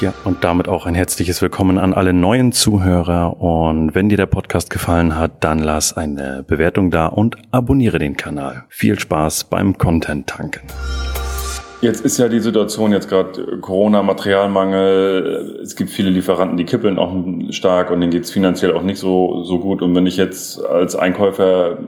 Ja, 0.00 0.14
und 0.22 0.44
damit 0.44 0.68
auch 0.68 0.86
ein 0.86 0.94
herzliches 0.94 1.42
Willkommen 1.42 1.76
an 1.76 1.92
alle 1.92 2.12
neuen 2.12 2.52
Zuhörer. 2.52 3.40
Und 3.42 3.96
wenn 3.96 4.08
dir 4.08 4.16
der 4.16 4.26
Podcast 4.26 4.70
gefallen 4.70 5.16
hat, 5.16 5.42
dann 5.42 5.58
lass 5.58 5.96
eine 5.96 6.44
Bewertung 6.46 6.92
da 6.92 7.06
und 7.08 7.36
abonniere 7.50 7.98
den 7.98 8.16
Kanal. 8.16 8.62
Viel 8.68 8.96
Spaß 8.96 9.44
beim 9.44 9.76
Content 9.76 10.28
tanken. 10.28 10.60
Jetzt 11.80 12.04
ist 12.04 12.16
ja 12.16 12.28
die 12.28 12.38
Situation 12.38 12.92
jetzt 12.92 13.08
gerade 13.08 13.58
Corona, 13.60 14.04
Materialmangel. 14.04 15.58
Es 15.64 15.74
gibt 15.74 15.90
viele 15.90 16.10
Lieferanten, 16.10 16.56
die 16.56 16.64
kippeln 16.64 16.96
auch 16.96 17.12
stark 17.50 17.90
und 17.90 18.00
denen 18.00 18.12
geht's 18.12 18.30
finanziell 18.30 18.74
auch 18.74 18.82
nicht 18.82 19.00
so, 19.00 19.42
so 19.42 19.58
gut. 19.58 19.82
Und 19.82 19.96
wenn 19.96 20.06
ich 20.06 20.16
jetzt 20.16 20.64
als 20.64 20.94
Einkäufer 20.94 21.78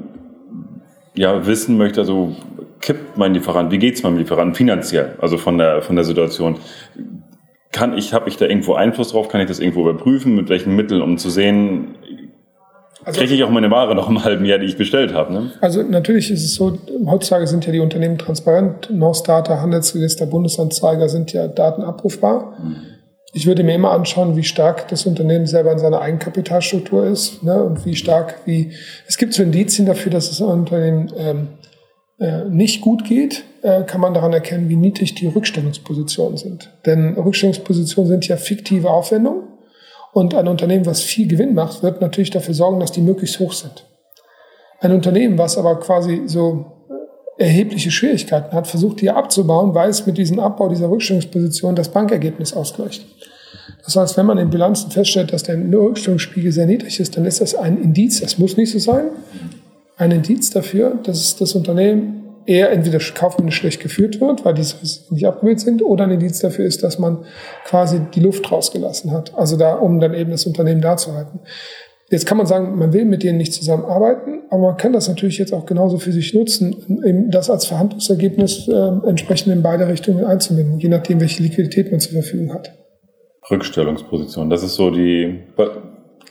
ja 1.15 1.47
wissen 1.47 1.77
möchte, 1.77 2.01
also 2.01 2.35
kippt 2.81 3.17
mein 3.17 3.35
Lieferant, 3.35 3.71
wie 3.71 3.79
geht's 3.79 4.03
meinem 4.03 4.19
Lieferanten 4.19 4.57
finanziell, 4.57 5.17
also 5.21 5.37
von 5.37 5.59
der, 5.59 5.83
von 5.83 5.95
der 5.95 6.05
Situation, 6.05 6.57
kann 7.73 7.97
ich, 7.97 8.13
habe 8.13 8.29
ich 8.29 8.37
da 8.37 8.47
irgendwo 8.47 8.75
Einfluss 8.75 9.13
drauf? 9.13 9.29
Kann 9.29 9.41
ich 9.41 9.49
das 9.49 9.61
irgendwo 9.61 9.83
überprüfen? 9.89 10.35
Mit 10.35 10.49
welchen 10.49 10.75
Mitteln, 10.75 11.03
um 11.03 11.19
zu 11.19 11.31
sehen, 11.31 11.95
also, 13.05 13.19
kriege 13.19 13.35
ich 13.35 13.45
auch 13.45 13.51
meine 13.51 13.71
Ware 13.71 13.95
noch 13.95 14.09
im 14.09 14.23
halben 14.25 14.45
Jahr, 14.45 14.59
die 14.59 14.67
ich 14.67 14.77
bestellt 14.77 15.15
habe? 15.15 15.33
Ne? 15.33 15.51
Also 15.61 15.83
natürlich 15.83 16.31
ist 16.31 16.45
es 16.45 16.55
so, 16.55 16.79
heutzutage 17.07 17.47
sind 17.47 17.65
ja 17.65 17.73
die 17.73 17.81
Unternehmen 17.81 18.19
transparent. 18.19 18.91
North-Data, 18.91 19.61
Handelsregister, 19.61 20.27
Bundesanzeiger 20.27 21.09
sind 21.09 21.33
ja 21.33 21.49
Daten 21.49 21.83
abrufbar. 21.83 22.59
Mhm. 22.63 22.77
Ich 23.33 23.47
würde 23.47 23.63
mir 23.63 23.75
immer 23.75 23.93
anschauen, 23.93 24.37
wie 24.37 24.43
stark 24.43 24.89
das 24.89 25.07
Unternehmen 25.07 25.47
selber 25.47 25.73
in 25.73 25.79
seiner 25.79 26.01
Eigenkapitalstruktur 26.01 27.07
ist 27.07 27.43
ne, 27.45 27.63
und 27.63 27.87
wie 27.87 27.95
stark, 27.95 28.35
wie 28.45 28.73
es 29.07 29.19
gibt 29.19 29.35
so 29.35 29.43
Indizien 29.43 29.87
dafür, 29.87 30.11
dass 30.11 30.29
das 30.29 30.41
Unternehmen 30.41 31.13
ähm, 31.17 31.39
äh, 31.39 31.70
nicht 32.49 32.83
gut 32.83 33.05
geht, 33.05 33.45
äh, 33.63 33.83
kann 33.85 34.01
man 34.01 34.13
daran 34.13 34.33
erkennen, 34.33 34.69
wie 34.69 34.77
niedrig 34.77 35.15
die 35.15 35.27
Rückstellungspositionen 35.27 36.37
sind. 36.37 36.71
Denn 36.85 37.15
Rückstellungspositionen 37.15 38.11
sind 38.11 38.29
ja 38.29 38.37
fiktive 38.37 38.91
Aufwendungen 38.91 39.45
und 40.13 40.35
ein 40.35 40.49
Unternehmen, 40.49 40.87
was 40.87 41.01
viel 41.01 41.27
Gewinn 41.27 41.55
macht, 41.55 41.83
wird 41.83 42.01
natürlich 42.01 42.31
dafür 42.31 42.55
sorgen, 42.55 42.81
dass 42.81 42.93
die 42.93 43.01
möglichst 43.01 43.39
hoch 43.39 43.53
sind. 43.53 43.87
Ein 44.81 44.93
Unternehmen, 44.93 45.39
was 45.39 45.57
aber 45.57 45.81
quasi 45.81 46.23
so 46.27 46.73
äh, 47.39 47.45
erhebliche 47.45 47.91
Schwierigkeiten 47.91 48.55
hat, 48.55 48.67
versucht 48.67 49.01
die 49.01 49.11
abzubauen, 49.11 49.75
weil 49.75 49.89
es 49.89 50.07
mit 50.07 50.19
diesem 50.19 50.41
Abbau 50.41 50.69
dieser 50.69 50.91
Rückstellungsposition 50.91 51.75
das 51.75 51.89
Bankergebnis 51.89 52.53
ausgleicht. 52.53 53.07
Das 53.85 53.97
heißt, 53.97 54.17
wenn 54.17 54.27
man 54.27 54.39
in 54.39 54.51
Bilanzen 54.51 54.91
feststellt, 54.91 55.33
dass 55.33 55.43
der 55.43 55.57
Rückstellungsspiegel 55.57 56.53
sehr 56.53 56.67
niedrig 56.67 57.01
ist, 57.01 57.17
dann 57.17 57.25
ist 57.25 57.41
das 57.41 57.55
ein 57.55 57.81
Indiz, 57.81 58.21
das 58.21 58.39
muss 58.39 58.57
nicht 58.57 58.71
so 58.71 58.79
sein, 58.79 59.07
ein 60.01 60.11
Indiz 60.11 60.51
dafür, 60.51 60.99
dass 61.03 61.37
das 61.37 61.55
Unternehmen 61.55 62.21
eher 62.47 62.73
entweder 62.73 62.99
kaufmännisch 62.99 63.57
schlecht 63.57 63.81
geführt 63.81 64.21
wird, 64.21 64.45
weil 64.45 64.55
Risiken 64.55 65.15
nicht 65.15 65.27
abgebildet 65.27 65.61
sind, 65.61 65.83
oder 65.83 66.05
ein 66.05 66.11
Indiz 66.11 66.39
dafür 66.41 66.65
ist, 66.65 66.83
dass 66.83 66.99
man 66.99 67.25
quasi 67.65 68.01
die 68.15 68.21
Luft 68.21 68.51
rausgelassen 68.51 69.13
hat. 69.13 69.37
Also 69.37 69.57
da, 69.57 69.75
um 69.75 70.01
dann 70.01 70.15
eben 70.15 70.31
das 70.31 70.47
Unternehmen 70.47 70.81
da 70.81 70.97
zu 70.97 71.15
halten. 71.15 71.41
Jetzt 72.11 72.27
kann 72.27 72.39
man 72.39 72.47
sagen, 72.47 72.77
man 72.77 72.93
will 72.93 73.05
mit 73.05 73.23
denen 73.23 73.39
nicht 73.39 73.53
zusammenarbeiten, 73.53 74.43
aber 74.51 74.63
man 74.63 74.77
kann 74.77 74.93
das 74.93 75.07
natürlich 75.07 75.39
jetzt 75.39 75.53
auch 75.53 75.65
genauso 75.65 75.99
für 75.99 76.11
sich 76.11 76.35
nutzen, 76.35 77.03
eben 77.07 77.31
das 77.31 77.51
als 77.51 77.67
Verhandlungsergebnis 77.67 78.67
äh, 78.67 79.07
entsprechend 79.07 79.53
in 79.53 79.63
beide 79.63 79.87
Richtungen 79.87 80.25
einzubinden, 80.25 80.81
je 80.81 80.89
nachdem, 80.89 81.21
welche 81.21 81.43
Liquidität 81.43 81.91
man 81.93 82.01
zur 82.01 82.15
Verfügung 82.15 82.53
hat. 82.53 82.73
Rückstellungsposition, 83.49 84.51
das 84.51 84.65
ist 84.65 84.75
so 84.75 84.91
die 84.91 85.41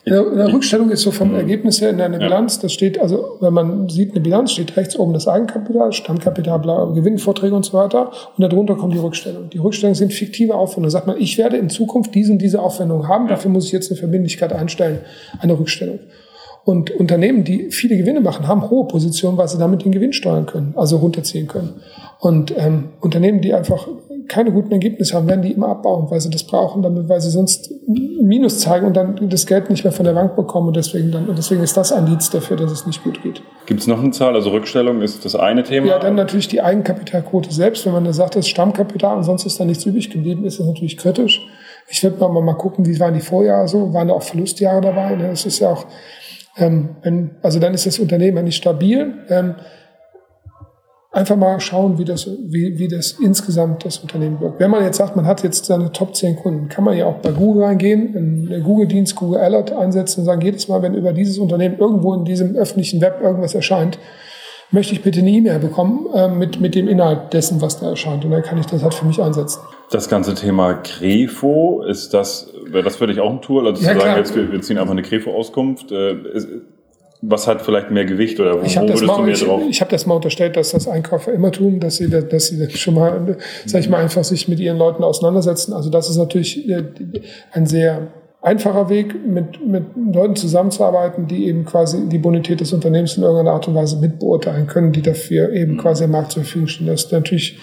in 0.09 0.15
der, 0.15 0.31
in 0.31 0.37
der 0.37 0.53
Rückstellung 0.53 0.89
ist 0.89 1.03
so 1.03 1.11
vom 1.11 1.35
Ergebnis 1.35 1.81
her 1.81 1.91
in 1.91 2.01
einer 2.01 2.17
Bilanz, 2.17 2.57
das 2.57 2.73
steht, 2.73 2.99
also 2.99 3.37
wenn 3.41 3.53
man 3.53 3.89
sieht 3.89 4.11
eine 4.11 4.21
Bilanz, 4.21 4.53
steht 4.53 4.75
rechts 4.75 4.97
oben 4.97 5.13
das 5.13 5.27
Eigenkapital, 5.27 5.93
Stammkapital, 5.93 6.57
bla, 6.59 6.85
Gewinnvorträge 6.85 7.53
und 7.53 7.63
so 7.63 7.73
weiter 7.73 8.11
und 8.35 8.41
darunter 8.41 8.75
kommt 8.75 8.95
die 8.95 8.99
Rückstellung. 8.99 9.51
Die 9.51 9.59
Rückstellungen 9.59 9.95
sind 9.95 10.11
fiktive 10.11 10.55
Aufwendungen. 10.55 10.87
Da 10.87 10.91
sagt 10.91 11.05
man, 11.05 11.17
ich 11.19 11.37
werde 11.37 11.57
in 11.57 11.69
Zukunft 11.69 12.15
diesen, 12.15 12.39
diese 12.39 12.59
Aufwendung 12.59 13.07
haben, 13.07 13.27
dafür 13.27 13.51
muss 13.51 13.65
ich 13.65 13.71
jetzt 13.71 13.91
eine 13.91 13.99
Verbindlichkeit 13.99 14.51
einstellen, 14.51 14.99
eine 15.39 15.59
Rückstellung. 15.59 15.99
Und 16.65 16.91
Unternehmen, 16.91 17.43
die 17.43 17.69
viele 17.69 17.95
Gewinne 17.95 18.19
machen, 18.19 18.47
haben 18.47 18.69
hohe 18.69 18.87
Positionen, 18.87 19.37
weil 19.37 19.47
sie 19.47 19.59
damit 19.59 19.85
den 19.85 19.91
Gewinn 19.91 20.13
steuern 20.13 20.47
können, 20.47 20.73
also 20.75 20.97
runterziehen 20.97 21.47
können. 21.47 21.81
Und 22.19 22.53
ähm, 22.57 22.89
Unternehmen, 22.99 23.41
die 23.41 23.53
einfach 23.53 23.87
keine 24.29 24.51
guten 24.51 24.71
Ergebnisse 24.71 25.15
haben, 25.15 25.27
werden 25.27 25.41
die 25.41 25.51
immer 25.51 25.67
abbauen, 25.67 26.09
weil 26.09 26.21
sie 26.21 26.29
das 26.29 26.43
brauchen, 26.43 26.81
damit, 26.81 27.09
weil 27.09 27.19
sie 27.19 27.31
sonst 27.31 27.71
Minus 27.87 28.59
zeigen 28.59 28.85
und 28.85 28.95
dann 28.95 29.29
das 29.29 29.45
Geld 29.45 29.69
nicht 29.69 29.83
mehr 29.83 29.91
von 29.91 30.05
der 30.05 30.13
Bank 30.13 30.35
bekommen. 30.35 30.67
Und 30.67 30.77
deswegen, 30.77 31.11
dann, 31.11 31.27
und 31.27 31.37
deswegen 31.37 31.61
ist 31.61 31.75
das 31.75 31.91
ein 31.91 32.05
Indiz 32.05 32.29
dafür, 32.29 32.55
dass 32.55 32.71
es 32.71 32.85
nicht 32.85 33.03
gut 33.03 33.21
geht. 33.21 33.41
Gibt 33.65 33.81
es 33.81 33.87
noch 33.87 33.99
eine 33.99 34.11
Zahl? 34.11 34.35
Also 34.35 34.51
Rückstellung 34.51 35.01
ist 35.01 35.25
das 35.25 35.35
eine 35.35 35.63
Thema? 35.63 35.87
Ja, 35.87 35.99
dann 35.99 36.15
natürlich 36.15 36.47
die 36.47 36.61
Eigenkapitalquote 36.61 37.51
selbst. 37.51 37.85
Wenn 37.85 37.93
man 37.93 38.05
da 38.05 38.13
sagt, 38.13 38.35
das 38.35 38.45
ist 38.45 38.49
Stammkapital 38.49 39.17
und 39.17 39.23
sonst 39.23 39.45
ist 39.45 39.59
da 39.59 39.65
nichts 39.65 39.85
übrig 39.85 40.09
geblieben, 40.09 40.45
ist 40.45 40.59
das 40.59 40.67
natürlich 40.67 40.97
kritisch. 40.97 41.45
Ich 41.89 42.03
würde 42.03 42.17
mal, 42.19 42.41
mal 42.41 42.53
gucken, 42.53 42.85
wie 42.85 42.99
waren 42.99 43.15
die 43.15 43.19
Vorjahre 43.19 43.67
so? 43.67 43.93
Waren 43.93 44.09
da 44.09 44.13
auch 44.13 44.23
Verlustjahre 44.23 44.81
dabei? 44.81 45.15
Das 45.15 45.45
ist 45.45 45.59
ja 45.59 45.69
auch, 45.69 45.85
ähm, 46.55 46.97
wenn, 47.01 47.31
also 47.41 47.59
dann 47.59 47.73
ist 47.73 47.87
das 47.87 47.99
Unternehmen 47.99 48.45
nicht 48.45 48.57
stabil. 48.57 49.13
Ähm, 49.29 49.55
einfach 51.11 51.35
mal 51.35 51.59
schauen, 51.59 51.97
wie 51.97 52.05
das, 52.05 52.27
wie, 52.27 52.77
wie 52.77 52.87
das 52.87 53.13
insgesamt 53.13 53.83
das 53.83 53.97
Unternehmen 53.97 54.39
wirkt. 54.39 54.59
Wenn 54.59 54.69
man 54.69 54.83
jetzt 54.83 54.97
sagt, 54.97 55.15
man 55.15 55.25
hat 55.25 55.43
jetzt 55.43 55.65
seine 55.65 55.91
Top 55.91 56.15
10 56.15 56.35
Kunden, 56.35 56.69
kann 56.69 56.83
man 56.83 56.95
ja 56.95 57.05
auch 57.05 57.17
bei 57.17 57.31
Google 57.31 57.63
reingehen, 57.63 58.15
einen 58.15 58.63
Google-Dienst, 58.63 59.15
Google 59.15 59.39
Alert 59.39 59.71
einsetzen 59.71 60.21
und 60.21 60.25
sagen, 60.25 60.41
jedes 60.41 60.67
Mal, 60.67 60.81
wenn 60.81 60.93
über 60.93 61.11
dieses 61.11 61.39
Unternehmen 61.39 61.79
irgendwo 61.79 62.13
in 62.13 62.25
diesem 62.25 62.55
öffentlichen 62.55 63.01
Web 63.01 63.21
irgendwas 63.21 63.55
erscheint, 63.55 63.97
möchte 64.71 64.93
ich 64.93 65.01
bitte 65.01 65.21
eine 65.21 65.31
E-Mail 65.31 65.57
bekommen 65.57 66.05
äh, 66.13 66.27
mit, 66.27 66.61
mit 66.61 66.75
dem 66.75 66.87
Inhalt 66.87 67.33
dessen, 67.33 67.59
was 67.59 67.79
da 67.79 67.89
erscheint. 67.89 68.23
Und 68.23 68.29
dann 68.29 68.43
kann 68.43 68.59
ich 68.59 68.67
das 68.67 68.83
halt 68.83 68.93
für 68.93 69.05
mich 69.05 69.19
einsetzen. 69.19 69.61
Das 69.89 70.09
ganze 70.09 70.35
Thema 70.35 70.73
Grefo, 70.73 71.83
ist 71.87 72.13
das, 72.13 72.53
wäre 72.67 72.83
das 72.83 72.97
für 72.97 73.07
dich 73.07 73.19
auch 73.19 73.31
ein 73.31 73.41
Tool? 73.41 73.65
Also 73.65 73.83
ja, 73.83 73.93
zu 73.93 73.99
sagen, 73.99 74.17
jetzt, 74.17 74.35
wir, 74.35 74.51
wir 74.51 74.61
ziehen 74.61 74.77
einfach 74.77 74.91
eine 74.91 75.01
Grefo-Auskunft. 75.01 75.91
Äh, 75.91 76.15
was 77.21 77.47
hat 77.47 77.61
vielleicht 77.61 77.91
mehr 77.91 78.05
Gewicht 78.05 78.39
oder 78.39 78.61
wo, 78.61 78.65
ich 78.65 78.77
wo 78.77 78.81
würdest 78.81 79.05
mal, 79.05 79.17
du 79.17 79.23
mehr 79.23 79.33
ich, 79.33 79.43
drauf? 79.43 79.61
Ich 79.69 79.81
habe 79.81 79.91
das 79.91 80.05
mal 80.05 80.15
unterstellt, 80.15 80.55
dass 80.55 80.71
das 80.71 80.87
Einkäufer 80.87 81.33
immer 81.33 81.51
tun, 81.51 81.79
dass 81.79 81.97
sie, 81.97 82.09
dass 82.09 82.47
sie 82.47 82.69
schon 82.71 82.95
mal, 82.95 83.37
sag 83.65 83.81
ich 83.81 83.89
mal, 83.89 84.01
einfach 84.01 84.23
sich 84.23 84.47
mit 84.47 84.59
ihren 84.59 84.77
Leuten 84.77 85.03
auseinandersetzen. 85.03 85.73
Also 85.73 85.89
das 85.89 86.09
ist 86.09 86.15
natürlich 86.15 86.69
äh, 86.69 86.83
ein 87.51 87.65
sehr 87.65 88.07
einfacher 88.41 88.89
Weg, 88.89 89.15
mit, 89.27 89.65
mit 89.67 89.83
Leuten 90.13 90.37
zusammenzuarbeiten, 90.37 91.27
die 91.27 91.47
eben 91.47 91.65
quasi 91.65 92.07
die 92.07 92.19
Bonität 92.19 92.61
des 92.61 92.71
Unternehmens 92.71 93.17
in 93.17 93.23
irgendeiner 93.23 93.51
Art 93.51 93.67
und 93.67 93.75
Weise 93.75 93.97
mitbeurteilen 93.97 94.67
können, 94.67 94.93
die 94.93 95.01
dafür 95.01 95.51
eben 95.51 95.77
quasi 95.77 96.05
am 96.05 96.11
Markt 96.11 96.31
zur 96.31 96.43
Verfügung 96.43 96.67
stehen. 96.67 96.87
Das 96.87 97.03
ist 97.03 97.11
natürlich 97.11 97.59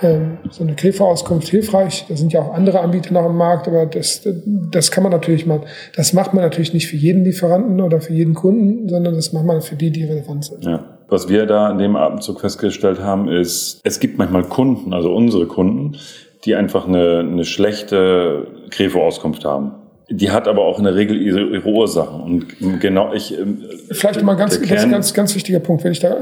so 0.00 0.62
eine 0.62 0.74
Käferauskunft 0.74 1.48
hilfreich. 1.48 2.06
Da 2.08 2.16
sind 2.16 2.32
ja 2.32 2.40
auch 2.40 2.54
andere 2.54 2.80
Anbieter 2.80 3.12
noch 3.12 3.26
im 3.26 3.36
Markt, 3.36 3.66
aber 3.66 3.86
das, 3.86 4.26
das 4.70 4.90
kann 4.90 5.02
man 5.02 5.12
natürlich 5.12 5.44
mal, 5.44 5.62
das 5.96 6.12
macht 6.12 6.34
man 6.34 6.44
natürlich 6.44 6.72
nicht 6.72 6.86
für 6.86 6.96
jeden 6.96 7.24
Lieferanten 7.24 7.80
oder 7.80 8.00
für 8.00 8.12
jeden 8.12 8.34
Kunden, 8.34 8.88
sondern 8.88 9.14
das 9.14 9.32
macht 9.32 9.44
man 9.44 9.60
für 9.60 9.74
die, 9.74 9.90
die 9.90 10.04
relevant 10.04 10.44
sind. 10.44 10.64
Ja. 10.64 10.84
Was 11.08 11.28
wir 11.28 11.46
da 11.46 11.70
in 11.70 11.78
dem 11.78 11.96
Abendzug 11.96 12.40
festgestellt 12.40 13.00
haben, 13.00 13.28
ist, 13.28 13.80
es 13.82 13.98
gibt 13.98 14.18
manchmal 14.18 14.44
Kunden, 14.44 14.92
also 14.92 15.12
unsere 15.12 15.46
Kunden, 15.46 15.96
die 16.44 16.54
einfach 16.54 16.86
eine, 16.86 17.20
eine 17.20 17.44
schlechte 17.44 18.46
Grefo-Auskunft 18.70 19.44
haben. 19.44 19.72
Die 20.10 20.30
hat 20.30 20.48
aber 20.48 20.64
auch 20.64 20.78
in 20.78 20.84
der 20.84 20.94
Regel 20.94 21.20
ihre, 21.20 21.62
Ursachen. 21.64 22.22
Und 22.22 22.80
genau 22.80 23.12
ich. 23.12 23.38
Ähm, 23.38 23.62
Vielleicht 23.90 24.22
mal 24.22 24.34
ganz, 24.34 24.56
ist 24.56 24.68
ganz, 24.68 25.12
ganz 25.12 25.34
wichtiger 25.34 25.60
Punkt, 25.60 25.84
wenn 25.84 25.92
ich 25.92 26.00
da, 26.00 26.16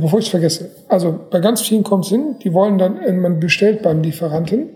bevor 0.00 0.18
ich 0.18 0.26
es 0.26 0.30
vergesse. 0.30 0.70
Also 0.88 1.18
bei 1.30 1.40
ganz 1.40 1.62
vielen 1.62 1.82
kommt 1.82 2.04
es 2.04 2.10
hin, 2.10 2.36
die 2.44 2.52
wollen 2.52 2.76
dann, 2.76 2.98
äh, 2.98 3.12
man 3.12 3.40
bestellt 3.40 3.82
beim 3.82 4.02
Lieferanten 4.02 4.68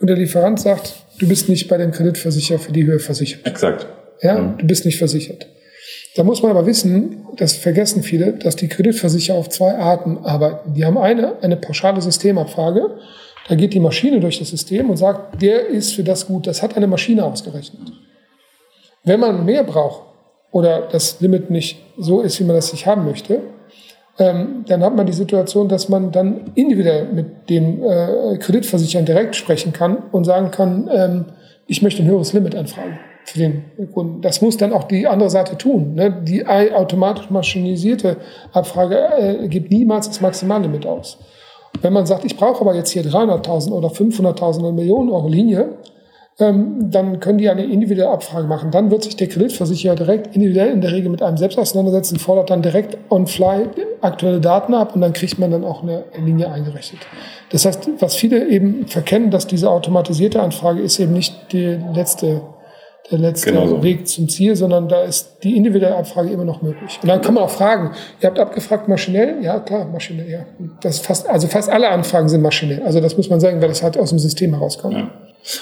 und 0.00 0.08
der 0.08 0.16
Lieferant 0.16 0.58
sagt, 0.58 0.94
du 1.18 1.28
bist 1.28 1.48
nicht 1.48 1.68
bei 1.68 1.78
dem 1.78 1.92
Kreditversicherer 1.92 2.58
für 2.58 2.72
die 2.72 2.84
Höhe 2.84 2.98
versichert. 2.98 3.46
Exakt. 3.46 3.86
Ja, 4.22 4.38
mhm. 4.38 4.58
du 4.58 4.66
bist 4.66 4.84
nicht 4.84 4.98
versichert. 4.98 5.46
Da 6.16 6.24
muss 6.24 6.42
man 6.42 6.50
aber 6.50 6.66
wissen, 6.66 7.26
das 7.36 7.54
vergessen 7.54 8.02
viele, 8.02 8.32
dass 8.32 8.56
die 8.56 8.68
Kreditversicherer 8.68 9.36
auf 9.36 9.48
zwei 9.48 9.76
Arten 9.76 10.18
arbeiten. 10.18 10.74
Die 10.74 10.84
haben 10.84 10.98
eine, 10.98 11.42
eine 11.42 11.56
pauschale 11.56 12.00
Systemabfrage 12.00 12.96
da 13.48 13.54
geht 13.54 13.74
die 13.74 13.80
Maschine 13.80 14.20
durch 14.20 14.38
das 14.38 14.50
System 14.50 14.90
und 14.90 14.96
sagt, 14.96 15.42
der 15.42 15.66
ist 15.66 15.92
für 15.92 16.02
das 16.02 16.26
gut, 16.26 16.46
das 16.46 16.62
hat 16.62 16.76
eine 16.76 16.86
Maschine 16.86 17.24
ausgerechnet. 17.24 17.92
Wenn 19.04 19.20
man 19.20 19.44
mehr 19.44 19.64
braucht 19.64 20.02
oder 20.50 20.88
das 20.90 21.20
Limit 21.20 21.50
nicht 21.50 21.78
so 21.98 22.20
ist, 22.20 22.40
wie 22.40 22.44
man 22.44 22.56
das 22.56 22.70
sich 22.70 22.86
haben 22.86 23.04
möchte, 23.04 23.42
ähm, 24.18 24.64
dann 24.68 24.82
hat 24.82 24.94
man 24.94 25.06
die 25.06 25.12
Situation, 25.12 25.68
dass 25.68 25.88
man 25.88 26.12
dann 26.12 26.52
individuell 26.54 27.06
mit 27.12 27.50
dem 27.50 27.82
äh, 27.82 28.38
Kreditversicherern 28.38 29.04
direkt 29.04 29.34
sprechen 29.34 29.72
kann 29.72 29.98
und 30.12 30.24
sagen 30.24 30.50
kann, 30.50 30.88
ähm, 30.92 31.24
ich 31.66 31.82
möchte 31.82 32.02
ein 32.02 32.08
höheres 32.08 32.32
Limit 32.32 32.54
anfragen 32.54 32.98
für 33.24 33.38
den 33.38 33.64
Kunden. 33.92 34.22
Das 34.22 34.40
muss 34.40 34.56
dann 34.56 34.72
auch 34.72 34.84
die 34.84 35.06
andere 35.06 35.30
Seite 35.30 35.58
tun. 35.58 35.94
Ne? 35.94 36.22
Die 36.22 36.46
automatisch 36.46 37.30
maschinisierte 37.30 38.18
Abfrage 38.52 38.98
äh, 39.18 39.48
gibt 39.48 39.70
niemals 39.70 40.08
das 40.08 40.20
Maximallimit 40.20 40.86
aus. 40.86 41.18
Wenn 41.82 41.92
man 41.92 42.06
sagt, 42.06 42.24
ich 42.24 42.36
brauche 42.36 42.60
aber 42.60 42.74
jetzt 42.74 42.90
hier 42.90 43.04
300.000 43.04 43.72
oder 43.72 43.88
500.000 43.88 44.60
oder 44.60 44.72
Millionen 44.72 45.10
Euro 45.10 45.28
Linie, 45.28 45.76
ähm, 46.38 46.90
dann 46.90 47.20
können 47.20 47.38
die 47.38 47.48
eine 47.48 47.64
individuelle 47.64 48.10
Abfrage 48.10 48.48
machen. 48.48 48.70
Dann 48.72 48.90
wird 48.90 49.04
sich 49.04 49.14
der 49.14 49.28
Kreditversicherer 49.28 49.94
direkt 49.94 50.34
individuell 50.34 50.72
in 50.72 50.80
der 50.80 50.92
Regel 50.92 51.10
mit 51.10 51.22
einem 51.22 51.36
selbst 51.36 51.58
auseinandersetzen, 51.58 52.18
fordert 52.18 52.50
dann 52.50 52.60
direkt 52.60 52.98
on 53.08 53.26
fly 53.26 53.68
aktuelle 54.00 54.40
Daten 54.40 54.74
ab 54.74 54.94
und 54.94 55.00
dann 55.00 55.12
kriegt 55.12 55.38
man 55.38 55.50
dann 55.52 55.64
auch 55.64 55.82
eine 55.82 56.04
Linie 56.24 56.50
eingerechnet. 56.50 57.00
Das 57.50 57.64
heißt, 57.64 57.88
was 58.00 58.16
viele 58.16 58.48
eben 58.48 58.86
verkennen, 58.88 59.30
dass 59.30 59.46
diese 59.46 59.70
automatisierte 59.70 60.42
Anfrage 60.42 60.80
ist 60.80 60.98
eben 60.98 61.12
nicht 61.12 61.52
die 61.52 61.78
letzte 61.94 62.42
der 63.10 63.18
letzte 63.18 63.52
genau 63.52 63.66
so. 63.66 63.82
Weg 63.82 64.08
zum 64.08 64.28
Ziel, 64.28 64.56
sondern 64.56 64.88
da 64.88 65.02
ist 65.02 65.38
die 65.42 65.56
individuelle 65.56 65.96
Abfrage 65.96 66.30
immer 66.30 66.44
noch 66.44 66.62
möglich. 66.62 66.98
Und 67.02 67.08
dann 67.08 67.20
kann 67.20 67.34
man 67.34 67.44
auch 67.44 67.50
fragen, 67.50 67.90
ihr 68.20 68.28
habt 68.28 68.38
abgefragt 68.38 68.88
maschinell? 68.88 69.42
Ja, 69.42 69.60
klar, 69.60 69.84
maschinell, 69.84 70.30
ja. 70.30 70.46
Das 70.80 71.00
fast, 71.00 71.28
also 71.28 71.46
fast 71.46 71.68
alle 71.70 71.88
Anfragen 71.90 72.28
sind 72.28 72.40
maschinell. 72.40 72.82
Also 72.82 73.00
das 73.00 73.16
muss 73.16 73.28
man 73.28 73.40
sagen, 73.40 73.60
weil 73.60 73.68
das 73.68 73.82
halt 73.82 73.98
aus 73.98 74.08
dem 74.08 74.18
System 74.18 74.54
herauskommt. 74.54 74.96
Ja. 74.96 75.10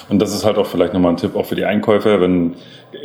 Und 0.08 0.20
das 0.22 0.32
ist 0.32 0.44
halt 0.44 0.58
auch 0.58 0.66
vielleicht 0.66 0.92
nochmal 0.92 1.12
ein 1.12 1.16
Tipp 1.16 1.34
auch 1.34 1.46
für 1.46 1.56
die 1.56 1.64
Einkäufer, 1.64 2.20
wenn, 2.20 2.54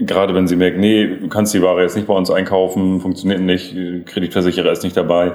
gerade 0.02 0.36
wenn 0.36 0.48
sie 0.48 0.56
merken, 0.56 0.80
nee, 0.80 1.08
du 1.08 1.28
kannst 1.28 1.56
die 1.56 1.62
Ware 1.64 1.82
jetzt 1.82 1.96
nicht 1.96 2.08
bei 2.08 2.14
uns 2.14 2.30
einkaufen, 2.30 3.02
funktioniert 3.02 3.42
nicht, 3.42 3.76
Kreditversicherer 4.06 4.72
ist 4.72 4.84
nicht 4.84 4.96
dabei, 4.96 5.34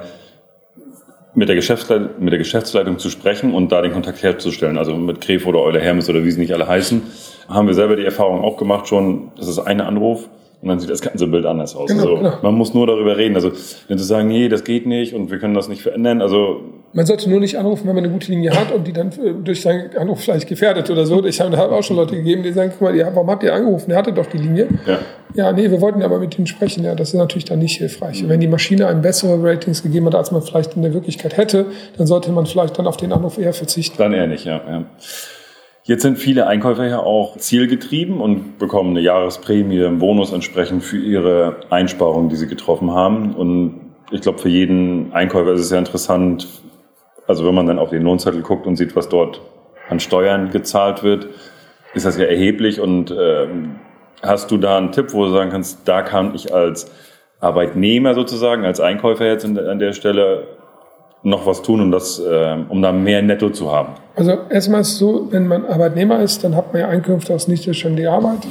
mit 1.34 1.48
der, 1.48 1.56
Geschäftsleitung, 1.56 2.10
mit 2.18 2.32
der 2.32 2.38
Geschäftsleitung 2.38 2.98
zu 2.98 3.08
sprechen 3.10 3.54
und 3.54 3.72
da 3.72 3.82
den 3.82 3.92
Kontakt 3.92 4.22
herzustellen, 4.22 4.78
also 4.78 4.96
mit 4.96 5.20
Kref 5.20 5.46
oder 5.46 5.60
Euler 5.60 5.80
Hermes 5.80 6.08
oder 6.08 6.24
wie 6.24 6.30
sie 6.30 6.40
nicht 6.40 6.52
alle 6.52 6.68
heißen, 6.68 7.02
haben 7.48 7.66
wir 7.66 7.74
selber 7.74 7.96
die 7.96 8.04
Erfahrung 8.04 8.42
auch 8.42 8.56
gemacht 8.56 8.88
schon, 8.88 9.32
das 9.36 9.48
ist 9.48 9.58
ein 9.58 9.80
Anruf 9.80 10.28
und 10.62 10.68
dann 10.68 10.78
sieht 10.78 10.90
das 10.90 11.02
ganze 11.02 11.26
Bild 11.26 11.44
anders 11.44 11.74
aus. 11.74 11.90
Genau, 11.90 12.02
also, 12.02 12.16
genau. 12.16 12.32
Man 12.40 12.54
muss 12.54 12.72
nur 12.72 12.86
darüber 12.86 13.16
reden. 13.16 13.34
Also 13.34 13.50
wenn 13.88 13.98
sie 13.98 14.04
sagen, 14.04 14.28
nee, 14.28 14.48
das 14.48 14.62
geht 14.62 14.86
nicht 14.86 15.12
und 15.12 15.30
wir 15.30 15.38
können 15.38 15.54
das 15.54 15.68
nicht 15.68 15.82
verändern, 15.82 16.22
also 16.22 16.62
man 16.94 17.06
sollte 17.06 17.30
nur 17.30 17.40
nicht 17.40 17.56
anrufen, 17.56 17.88
wenn 17.88 17.94
man 17.94 18.04
eine 18.04 18.12
gute 18.12 18.30
Linie 18.30 18.50
hat 18.50 18.70
und 18.70 18.86
die 18.86 18.92
dann 18.92 19.08
äh, 19.08 19.32
durch 19.42 19.62
seinen 19.62 19.96
Anruf 19.96 20.20
vielleicht 20.20 20.46
gefährdet 20.46 20.90
oder 20.90 21.06
so. 21.06 21.24
Ich 21.24 21.40
habe 21.40 21.56
auch 21.72 21.82
schon 21.82 21.96
Leute 21.96 22.16
gegeben, 22.16 22.42
die 22.42 22.52
sagen, 22.52 22.70
guck 22.70 22.82
mal, 22.82 22.94
ja, 22.94 23.10
warum 23.14 23.30
habt 23.30 23.42
ihr 23.42 23.54
angerufen? 23.54 23.90
Er 23.90 23.96
hatte 23.96 24.12
doch 24.12 24.26
die 24.26 24.36
Linie. 24.36 24.68
Ja. 24.86 24.98
ja, 25.34 25.52
nee, 25.52 25.70
wir 25.70 25.80
wollten 25.80 26.02
aber 26.02 26.18
mit 26.18 26.36
ihnen 26.36 26.46
sprechen. 26.46 26.84
Ja, 26.84 26.94
das 26.94 27.08
ist 27.08 27.14
natürlich 27.14 27.46
dann 27.46 27.60
nicht 27.60 27.78
hilfreich. 27.78 28.22
Mhm. 28.22 28.28
Wenn 28.28 28.40
die 28.40 28.48
Maschine 28.48 28.88
einem 28.88 29.00
bessere 29.00 29.42
Ratings 29.42 29.82
gegeben 29.82 30.06
hat, 30.06 30.14
als 30.14 30.32
man 30.32 30.42
vielleicht 30.42 30.76
in 30.76 30.82
der 30.82 30.92
Wirklichkeit 30.92 31.36
hätte, 31.38 31.66
dann 31.96 32.06
sollte 32.06 32.30
man 32.30 32.44
vielleicht 32.44 32.78
dann 32.78 32.86
auf 32.86 32.98
den 32.98 33.12
Anruf 33.12 33.38
eher 33.38 33.54
verzichten. 33.54 33.96
Dann 33.96 34.12
eher 34.12 34.26
nicht, 34.26 34.44
ja. 34.44 34.60
ja. 34.68 34.84
Jetzt 35.84 36.02
sind 36.02 36.16
viele 36.16 36.46
Einkäufer 36.46 36.86
ja 36.86 37.00
auch 37.00 37.36
zielgetrieben 37.38 38.20
und 38.20 38.58
bekommen 38.58 38.90
eine 38.90 39.00
Jahresprämie, 39.00 39.84
einen 39.84 39.98
Bonus 39.98 40.32
entsprechend 40.32 40.84
für 40.84 40.98
ihre 40.98 41.56
Einsparungen, 41.70 42.28
die 42.28 42.36
sie 42.36 42.46
getroffen 42.46 42.92
haben. 42.92 43.34
Und 43.34 43.92
ich 44.12 44.20
glaube, 44.20 44.38
für 44.38 44.48
jeden 44.48 45.12
Einkäufer 45.12 45.52
ist 45.52 45.62
es 45.62 45.70
ja 45.70 45.78
interessant, 45.78 46.46
also 47.26 47.44
wenn 47.44 47.54
man 47.54 47.66
dann 47.66 47.80
auf 47.80 47.90
den 47.90 48.02
Lohnzettel 48.02 48.42
guckt 48.42 48.66
und 48.66 48.76
sieht, 48.76 48.94
was 48.94 49.08
dort 49.08 49.40
an 49.88 49.98
Steuern 49.98 50.50
gezahlt 50.50 51.02
wird, 51.02 51.26
ist 51.94 52.06
das 52.06 52.16
ja 52.16 52.26
erheblich. 52.26 52.80
Und 52.80 53.12
ähm, 53.18 53.80
hast 54.22 54.52
du 54.52 54.58
da 54.58 54.78
einen 54.78 54.92
Tipp, 54.92 55.12
wo 55.12 55.24
du 55.24 55.32
sagen 55.32 55.50
kannst, 55.50 55.88
da 55.88 56.02
kann 56.02 56.32
ich 56.36 56.54
als 56.54 56.92
Arbeitnehmer 57.40 58.14
sozusagen, 58.14 58.64
als 58.64 58.78
Einkäufer 58.78 59.26
jetzt 59.26 59.44
an 59.44 59.78
der 59.80 59.92
Stelle 59.94 60.46
noch 61.22 61.46
was 61.46 61.62
tun, 61.62 61.80
um 61.80 61.90
das, 61.90 62.18
äh, 62.18 62.56
um 62.68 62.82
da 62.82 62.92
mehr 62.92 63.22
Netto 63.22 63.50
zu 63.50 63.70
haben? 63.70 63.94
Also 64.16 64.32
erstmal 64.50 64.80
ist 64.80 64.88
es 64.88 64.98
so, 64.98 65.28
wenn 65.30 65.46
man 65.46 65.64
Arbeitnehmer 65.66 66.20
ist, 66.20 66.44
dann 66.44 66.56
hat 66.56 66.72
man 66.72 66.82
ja 66.82 66.88
Einkünfte 66.88 67.34
aus 67.34 67.48
nicht 67.48 67.64
selbstständiger 67.64 68.12
Arbeit. 68.12 68.46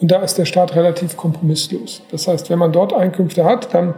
Und 0.00 0.10
da 0.10 0.22
ist 0.22 0.36
der 0.38 0.44
Staat 0.44 0.74
relativ 0.74 1.16
kompromisslos. 1.16 2.02
Das 2.10 2.26
heißt, 2.26 2.50
wenn 2.50 2.58
man 2.58 2.72
dort 2.72 2.92
Einkünfte 2.92 3.44
hat, 3.44 3.72
dann 3.72 3.94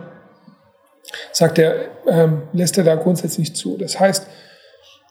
sagt 1.33 1.59
er, 1.59 1.75
ähm, 2.09 2.43
lässt 2.53 2.77
er 2.79 2.85
da 2.85 2.97
grundsätzlich 2.97 3.55
zu. 3.55 3.77
Das 3.79 3.99
heißt, 3.99 4.27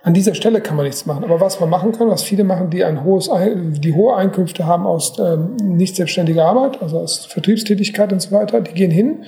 an 0.03 0.13
dieser 0.13 0.35
Stelle 0.35 0.62
kann 0.62 0.75
man 0.75 0.85
nichts 0.85 1.07
machen. 1.07 1.23
Aber 1.23 1.41
was 1.41 1.59
man 1.59 1.67
machen 1.67 1.91
kann, 1.91 2.07
was 2.09 2.21
viele 2.21 2.44
machen, 2.44 2.69
die 2.69 2.83
ein 2.83 3.03
hohes, 3.03 3.27
die 3.56 3.94
hohe 3.94 4.15
Einkünfte 4.15 4.67
haben 4.67 4.85
aus 4.85 5.17
ähm, 5.17 5.56
nicht 5.56 5.95
selbstständiger 5.95 6.45
Arbeit, 6.45 6.79
also 6.79 7.00
aus 7.00 7.25
Vertriebstätigkeit 7.25 8.13
und 8.13 8.21
so 8.21 8.31
weiter, 8.31 8.62
die 8.62 8.73
gehen 8.73 8.91
hin 8.91 9.23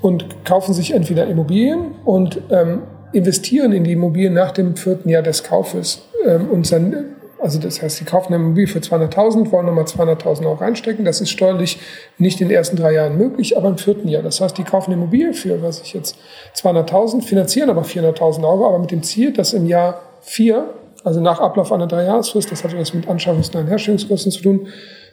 und 0.00 0.44
kaufen 0.44 0.74
sich 0.74 0.94
entweder 0.94 1.26
Immobilien 1.26 1.96
und 2.04 2.40
ähm, 2.50 2.82
investieren 3.12 3.72
in 3.72 3.84
die 3.84 3.92
Immobilien 3.92 4.34
nach 4.34 4.52
dem 4.52 4.76
vierten 4.76 5.08
Jahr 5.08 5.22
des 5.22 5.44
Kaufes 5.44 6.02
ähm, 6.26 6.48
und 6.50 6.70
dann 6.70 7.16
also 7.42 7.58
das 7.58 7.82
heißt, 7.82 7.96
sie 7.96 8.04
kaufen 8.04 8.32
eine 8.32 8.40
Immobilie 8.40 8.68
für 8.68 8.78
200.000, 8.78 9.50
wollen 9.50 9.66
nochmal 9.66 9.82
200.000 9.84 10.44
Euro 10.44 10.54
reinstecken. 10.54 11.04
Das 11.04 11.20
ist 11.20 11.30
steuerlich 11.30 11.80
nicht 12.16 12.40
in 12.40 12.48
den 12.48 12.56
ersten 12.56 12.76
drei 12.76 12.92
Jahren 12.92 13.18
möglich, 13.18 13.56
aber 13.56 13.68
im 13.68 13.78
vierten 13.78 14.06
Jahr. 14.06 14.22
Das 14.22 14.40
heißt, 14.40 14.56
die 14.56 14.62
kaufen 14.62 14.92
eine 14.92 15.02
Immobilie 15.02 15.34
für, 15.34 15.60
was 15.60 15.80
ich 15.82 15.92
jetzt, 15.92 16.16
200.000, 16.56 17.22
finanzieren 17.22 17.68
aber 17.68 17.82
400.000 17.82 18.44
Euro, 18.44 18.68
aber 18.68 18.78
mit 18.78 18.92
dem 18.92 19.02
Ziel, 19.02 19.32
dass 19.32 19.54
im 19.54 19.66
Jahr 19.66 20.00
vier, 20.20 20.66
also 21.02 21.20
nach 21.20 21.40
Ablauf 21.40 21.72
einer 21.72 21.88
Dreijahresfrist, 21.88 22.52
das 22.52 22.62
hat 22.62 22.78
was 22.78 22.94
mit 22.94 23.08
Anschaffungs- 23.08 23.56
und 23.56 23.66
Herstellungskosten 23.66 24.30
zu 24.30 24.40
tun, 24.40 24.68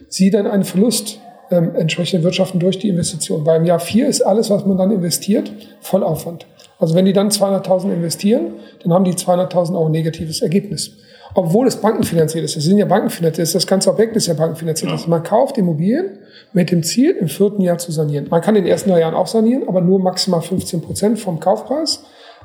sie 0.08 0.30
dann 0.30 0.46
einen 0.46 0.62
Verlust 0.62 1.18
ähm, 1.50 1.74
entsprechend 1.74 2.22
wirtschaften 2.22 2.60
durch 2.60 2.78
die 2.78 2.90
Investition. 2.90 3.44
Weil 3.44 3.58
im 3.58 3.64
Jahr 3.64 3.80
vier 3.80 4.06
ist 4.06 4.22
alles, 4.22 4.50
was 4.50 4.64
man 4.64 4.78
dann 4.78 4.92
investiert, 4.92 5.50
Vollaufwand. 5.80 6.46
Also 6.80 6.94
wenn 6.94 7.04
die 7.04 7.12
dann 7.12 7.28
200.000 7.28 7.92
investieren, 7.92 8.54
dann 8.82 8.92
haben 8.92 9.04
die 9.04 9.12
200.000 9.12 9.74
Euro 9.74 9.88
negatives 9.90 10.40
Ergebnis. 10.40 10.92
Obwohl 11.34 11.68
es 11.68 11.76
bankenfinanziert 11.76 12.44
ist. 12.44 12.56
Es 12.56 12.64
sind 12.64 12.78
ja 12.78 12.86
bankenfinanziert. 12.86 13.54
Das 13.54 13.66
ganze 13.66 13.90
Objekt 13.90 14.16
ist 14.16 14.26
ja 14.26 14.34
bankenfinanziert. 14.34 14.90
Ja. 14.90 14.96
Also 14.96 15.08
man 15.08 15.22
kauft 15.22 15.58
Immobilien 15.58 16.18
mit 16.52 16.72
dem 16.72 16.82
Ziel, 16.82 17.12
im 17.12 17.28
vierten 17.28 17.62
Jahr 17.62 17.78
zu 17.78 17.92
sanieren. 17.92 18.26
Man 18.28 18.40
kann 18.40 18.56
in 18.56 18.64
den 18.64 18.70
ersten 18.70 18.90
drei 18.90 19.00
Jahren 19.00 19.14
auch 19.14 19.28
sanieren, 19.28 19.68
aber 19.68 19.80
nur 19.80 20.00
maximal 20.00 20.42
15 20.42 20.80
Prozent 20.80 21.18
vom 21.20 21.38
Kaufpreis. 21.38 22.02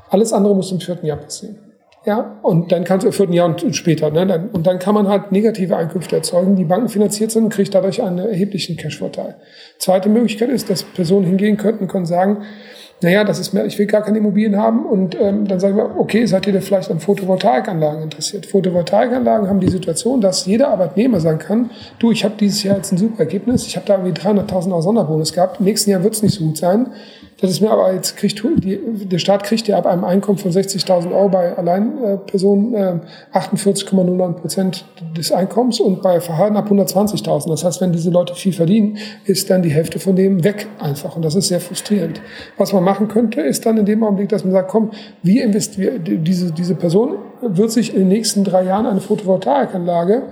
Alles 0.09 0.33
andere 0.33 0.55
muss 0.55 0.71
im 0.71 0.79
vierten 0.79 1.07
Jahr 1.07 1.17
passieren. 1.17 1.57
Ja, 2.05 2.37
und 2.43 2.71
dann 2.71 2.83
kannst 2.83 3.03
du 3.03 3.07
im 3.07 3.13
vierten 3.13 3.33
Jahr 3.33 3.47
und 3.47 3.75
später, 3.75 4.11
ne, 4.11 4.49
und 4.53 4.67
dann 4.67 4.77
kann 4.77 4.93
man 4.93 5.07
halt 5.07 5.31
negative 5.31 5.75
Einkünfte 5.75 6.15
erzeugen, 6.15 6.55
die 6.55 6.63
bankenfinanziert 6.63 7.31
sind 7.31 7.45
und 7.45 7.49
kriegt 7.49 7.73
dadurch 7.73 8.03
einen 8.03 8.19
erheblichen 8.19 8.77
Cash-Vorteil. 8.77 9.37
Zweite 9.79 10.09
Möglichkeit 10.09 10.49
ist, 10.49 10.69
dass 10.69 10.83
Personen 10.83 11.25
hingehen 11.25 11.57
könnten 11.57 11.85
und 11.85 11.87
können 11.87 12.05
sagen, 12.05 12.43
naja, 13.01 13.23
das 13.25 13.39
ist 13.39 13.53
mir, 13.53 13.65
ich 13.65 13.77
will 13.77 13.87
gar 13.87 14.01
keine 14.01 14.19
Immobilien 14.19 14.55
haben. 14.57 14.85
Und 14.85 15.19
ähm, 15.19 15.47
dann 15.47 15.59
sagen 15.59 15.75
wir, 15.75 15.99
okay, 15.99 16.25
seid 16.25 16.47
ihr 16.47 16.53
denn 16.53 16.61
vielleicht 16.61 16.89
an 16.89 16.99
Photovoltaikanlagen 16.99 18.03
interessiert? 18.03 18.45
Photovoltaikanlagen 18.45 19.49
haben 19.49 19.59
die 19.59 19.69
Situation, 19.69 20.21
dass 20.21 20.45
jeder 20.45 20.69
Arbeitnehmer 20.69 21.19
sagen 21.19 21.39
kann, 21.39 21.71
du, 21.99 22.11
ich 22.11 22.23
habe 22.23 22.35
dieses 22.39 22.63
Jahr 22.63 22.77
jetzt 22.77 22.93
ein 22.93 22.97
super 22.97 23.19
Ergebnis, 23.19 23.67
ich 23.67 23.75
habe 23.75 23.85
da 23.85 23.97
irgendwie 23.97 24.19
300.000 24.19 24.71
Euro 24.71 24.81
Sonderbonus 24.81 25.33
gehabt, 25.33 25.59
im 25.59 25.65
nächsten 25.65 25.91
Jahr 25.91 26.03
wird 26.03 26.15
es 26.15 26.23
nicht 26.23 26.35
so 26.35 26.45
gut 26.45 26.57
sein. 26.57 26.87
Das 27.41 27.51
ist 27.51 27.59
mir 27.59 27.69
aber 27.69 27.93
jetzt 27.93 28.15
kriegt 28.15 28.41
die, 28.43 28.79
der 29.05 29.19
Staat 29.19 29.43
kriegt 29.43 29.67
ja 29.67 29.77
ab 29.77 29.85
einem 29.85 30.05
Einkommen 30.05 30.37
von 30.37 30.51
60.000 30.51 31.11
Euro 31.11 31.27
bei 31.27 31.57
Alleinpersonen 31.57 32.73
äh, 32.73 33.37
48,09 33.37 34.33
Prozent 34.33 34.85
des 35.17 35.33
Einkommens 35.33 35.81
und 35.81 36.01
bei 36.01 36.21
Verhalten 36.21 36.55
ab 36.55 36.71
120.000. 36.71 37.49
Das 37.49 37.65
heißt, 37.65 37.81
wenn 37.81 37.91
diese 37.91 38.09
Leute 38.09 38.35
viel 38.35 38.53
verdienen, 38.53 38.97
ist 39.25 39.49
dann 39.49 39.63
die 39.63 39.69
Hälfte 39.69 39.99
von 39.99 40.15
dem 40.15 40.45
weg 40.45 40.67
einfach 40.79 41.17
und 41.17 41.25
das 41.25 41.35
ist 41.35 41.49
sehr 41.49 41.59
frustrierend. 41.59 42.21
Was 42.57 42.71
man 42.71 42.83
machen 42.85 43.09
könnte, 43.09 43.41
ist 43.41 43.65
dann 43.65 43.77
in 43.77 43.85
dem 43.85 44.03
Augenblick, 44.03 44.29
dass 44.29 44.45
man 44.45 44.53
sagt, 44.53 44.69
komm, 44.69 44.91
wir 45.21 45.43
investieren 45.43 46.03
diese 46.23 46.51
diese 46.51 46.75
Person 46.75 47.15
wird 47.41 47.71
sich 47.71 47.93
in 47.93 47.99
den 47.99 48.07
nächsten 48.07 48.45
drei 48.45 48.63
Jahren 48.63 48.85
eine 48.85 49.01
Photovoltaikanlage 49.01 50.23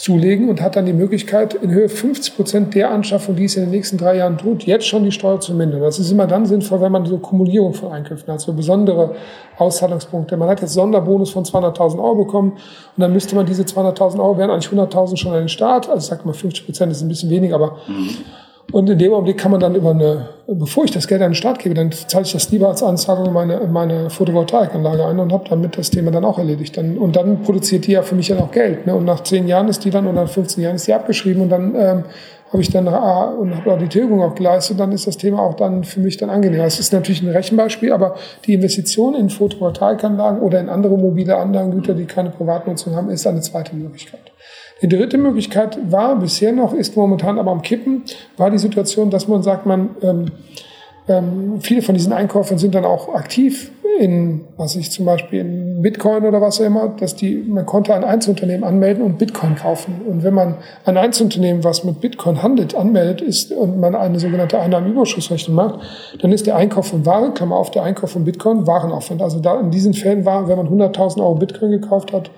zulegen 0.00 0.48
und 0.48 0.62
hat 0.62 0.76
dann 0.76 0.86
die 0.86 0.94
Möglichkeit, 0.94 1.54
in 1.54 1.70
Höhe 1.70 1.88
50 1.88 2.34
Prozent 2.34 2.74
der 2.74 2.90
Anschaffung, 2.90 3.36
die 3.36 3.44
es 3.44 3.56
in 3.56 3.64
den 3.64 3.70
nächsten 3.70 3.98
drei 3.98 4.16
Jahren 4.16 4.38
tut, 4.38 4.62
jetzt 4.62 4.86
schon 4.86 5.04
die 5.04 5.12
Steuer 5.12 5.40
zu 5.40 5.52
mindern. 5.52 5.82
Das 5.82 5.98
ist 5.98 6.10
immer 6.10 6.26
dann 6.26 6.46
sinnvoll, 6.46 6.80
wenn 6.80 6.90
man 6.90 7.04
so 7.04 7.18
Kumulierung 7.18 7.74
von 7.74 7.92
Einkünften 7.92 8.32
hat, 8.32 8.40
so 8.40 8.54
besondere 8.54 9.14
Auszahlungspunkte. 9.58 10.38
Man 10.38 10.48
hat 10.48 10.62
jetzt 10.62 10.72
Sonderbonus 10.72 11.30
von 11.30 11.44
200.000 11.44 11.98
Euro 11.98 12.24
bekommen 12.24 12.52
und 12.52 13.00
dann 13.00 13.12
müsste 13.12 13.36
man 13.36 13.44
diese 13.44 13.62
200.000 13.62 14.18
Euro, 14.20 14.38
wären 14.38 14.50
eigentlich 14.50 14.72
100.000 14.72 15.18
schon 15.18 15.32
an 15.32 15.40
den 15.40 15.48
Staat, 15.48 15.88
also 15.88 15.98
ich 15.98 16.04
sag 16.04 16.24
mal 16.24 16.32
50 16.32 16.64
Prozent 16.64 16.90
ist 16.92 17.02
ein 17.02 17.08
bisschen 17.08 17.28
wenig, 17.28 17.52
aber 17.52 17.76
mhm. 17.86 18.08
Und 18.72 18.88
in 18.88 18.98
dem 18.98 19.12
Augenblick 19.12 19.38
kann 19.38 19.50
man 19.50 19.58
dann 19.58 19.74
über 19.74 19.90
eine, 19.90 20.28
bevor 20.46 20.84
ich 20.84 20.92
das 20.92 21.08
Geld 21.08 21.22
an 21.22 21.30
den 21.30 21.34
Staat 21.34 21.58
gebe, 21.58 21.74
dann 21.74 21.90
zahle 21.90 22.24
ich 22.24 22.32
das 22.32 22.50
lieber 22.50 22.68
als 22.68 22.82
Anzahlung 22.82 23.26
in 23.26 23.32
meine, 23.32 23.54
in 23.56 23.72
meine 23.72 24.10
Photovoltaikanlage 24.10 25.04
ein 25.06 25.18
und 25.18 25.32
habe 25.32 25.48
damit 25.48 25.76
das 25.76 25.90
Thema 25.90 26.12
dann 26.12 26.24
auch 26.24 26.38
erledigt. 26.38 26.76
Dann, 26.76 26.96
und 26.96 27.16
dann 27.16 27.42
produziert 27.42 27.86
die 27.86 27.92
ja 27.92 28.02
für 28.02 28.14
mich 28.14 28.28
ja 28.28 28.38
auch 28.38 28.52
Geld. 28.52 28.86
Ne? 28.86 28.94
Und 28.94 29.04
nach 29.04 29.24
zehn 29.24 29.48
Jahren 29.48 29.68
ist 29.68 29.84
die 29.84 29.90
dann, 29.90 30.06
oder 30.06 30.22
nach 30.22 30.30
15 30.30 30.62
Jahren 30.62 30.76
ist 30.76 30.86
die 30.86 30.94
abgeschrieben 30.94 31.42
und 31.42 31.48
dann 31.48 31.74
ähm, 31.74 32.04
habe 32.52 32.62
ich 32.62 32.70
dann 32.70 32.88
ah, 32.88 33.26
und 33.26 33.54
habe 33.54 33.78
die 33.78 33.88
Tilgung 33.88 34.22
auch 34.22 34.34
geleistet, 34.34 34.80
dann 34.80 34.90
ist 34.92 35.06
das 35.06 35.16
Thema 35.16 35.40
auch 35.40 35.54
dann 35.54 35.84
für 35.84 36.00
mich 36.00 36.16
dann 36.16 36.30
angenehm. 36.30 36.58
Das 36.58 36.80
ist 36.80 36.92
natürlich 36.92 37.22
ein 37.22 37.30
Rechenbeispiel, 37.30 37.92
aber 37.92 38.16
die 38.44 38.54
Investition 38.54 39.14
in 39.14 39.30
Photovoltaikanlagen 39.30 40.40
oder 40.40 40.58
in 40.58 40.68
andere 40.68 40.96
mobile 40.98 41.36
Anlagengüter, 41.36 41.94
die 41.94 42.06
keine 42.06 42.30
Privatnutzung 42.30 42.96
haben, 42.96 43.10
ist 43.10 43.26
eine 43.26 43.40
zweite 43.40 43.76
Möglichkeit. 43.76 44.32
Die 44.82 44.88
dritte 44.88 45.18
Möglichkeit 45.18 45.78
war 45.90 46.18
bisher 46.18 46.52
noch, 46.52 46.72
ist 46.72 46.96
momentan 46.96 47.38
aber 47.38 47.50
am 47.50 47.62
Kippen, 47.62 48.02
war 48.36 48.50
die 48.50 48.58
Situation, 48.58 49.10
dass 49.10 49.28
man 49.28 49.42
sagt, 49.42 49.66
man 49.66 49.90
ähm, 50.02 50.26
ähm, 51.08 51.60
viele 51.60 51.82
von 51.82 51.94
diesen 51.94 52.12
Einkäufern 52.12 52.58
sind 52.58 52.74
dann 52.74 52.84
auch 52.84 53.14
aktiv 53.14 53.72
in, 53.98 54.46
was 54.56 54.76
ich 54.76 54.90
zum 54.90 55.04
Beispiel 55.04 55.40
in 55.40 55.82
Bitcoin 55.82 56.24
oder 56.24 56.40
was 56.40 56.60
auch 56.60 56.64
immer, 56.64 56.88
dass 56.88 57.16
die, 57.16 57.36
man 57.36 57.66
konnte 57.66 57.94
ein 57.94 58.04
Einzelunternehmen 58.04 58.64
anmelden 58.64 59.02
und 59.02 59.18
Bitcoin 59.18 59.56
kaufen. 59.56 60.00
Und 60.08 60.22
wenn 60.22 60.32
man 60.32 60.54
ein 60.86 60.96
Einzelunternehmen, 60.96 61.64
was 61.64 61.84
mit 61.84 62.00
Bitcoin 62.00 62.42
handelt, 62.42 62.74
anmeldet 62.74 63.20
ist 63.20 63.52
und 63.52 63.78
man 63.78 63.94
eine 63.94 64.18
sogenannte 64.18 64.58
Einnahmenüberschussrechnung 64.58 65.54
macht, 65.54 65.80
dann 66.22 66.32
ist 66.32 66.46
der 66.46 66.56
Einkauf 66.56 66.86
von 66.86 67.04
Ware, 67.04 67.32
Klammer 67.32 67.56
auf, 67.56 67.70
der 67.72 67.82
Einkauf 67.82 68.12
von 68.12 68.24
Bitcoin 68.24 68.66
Warenaufwand. 68.66 69.20
Also 69.20 69.40
da 69.40 69.60
in 69.60 69.70
diesen 69.70 69.92
Fällen 69.92 70.24
war, 70.24 70.48
wenn 70.48 70.56
man 70.56 70.68
100.000 70.68 71.20
Euro 71.20 71.34
Bitcoin 71.34 71.72
gekauft 71.72 72.12
hat, 72.12 72.30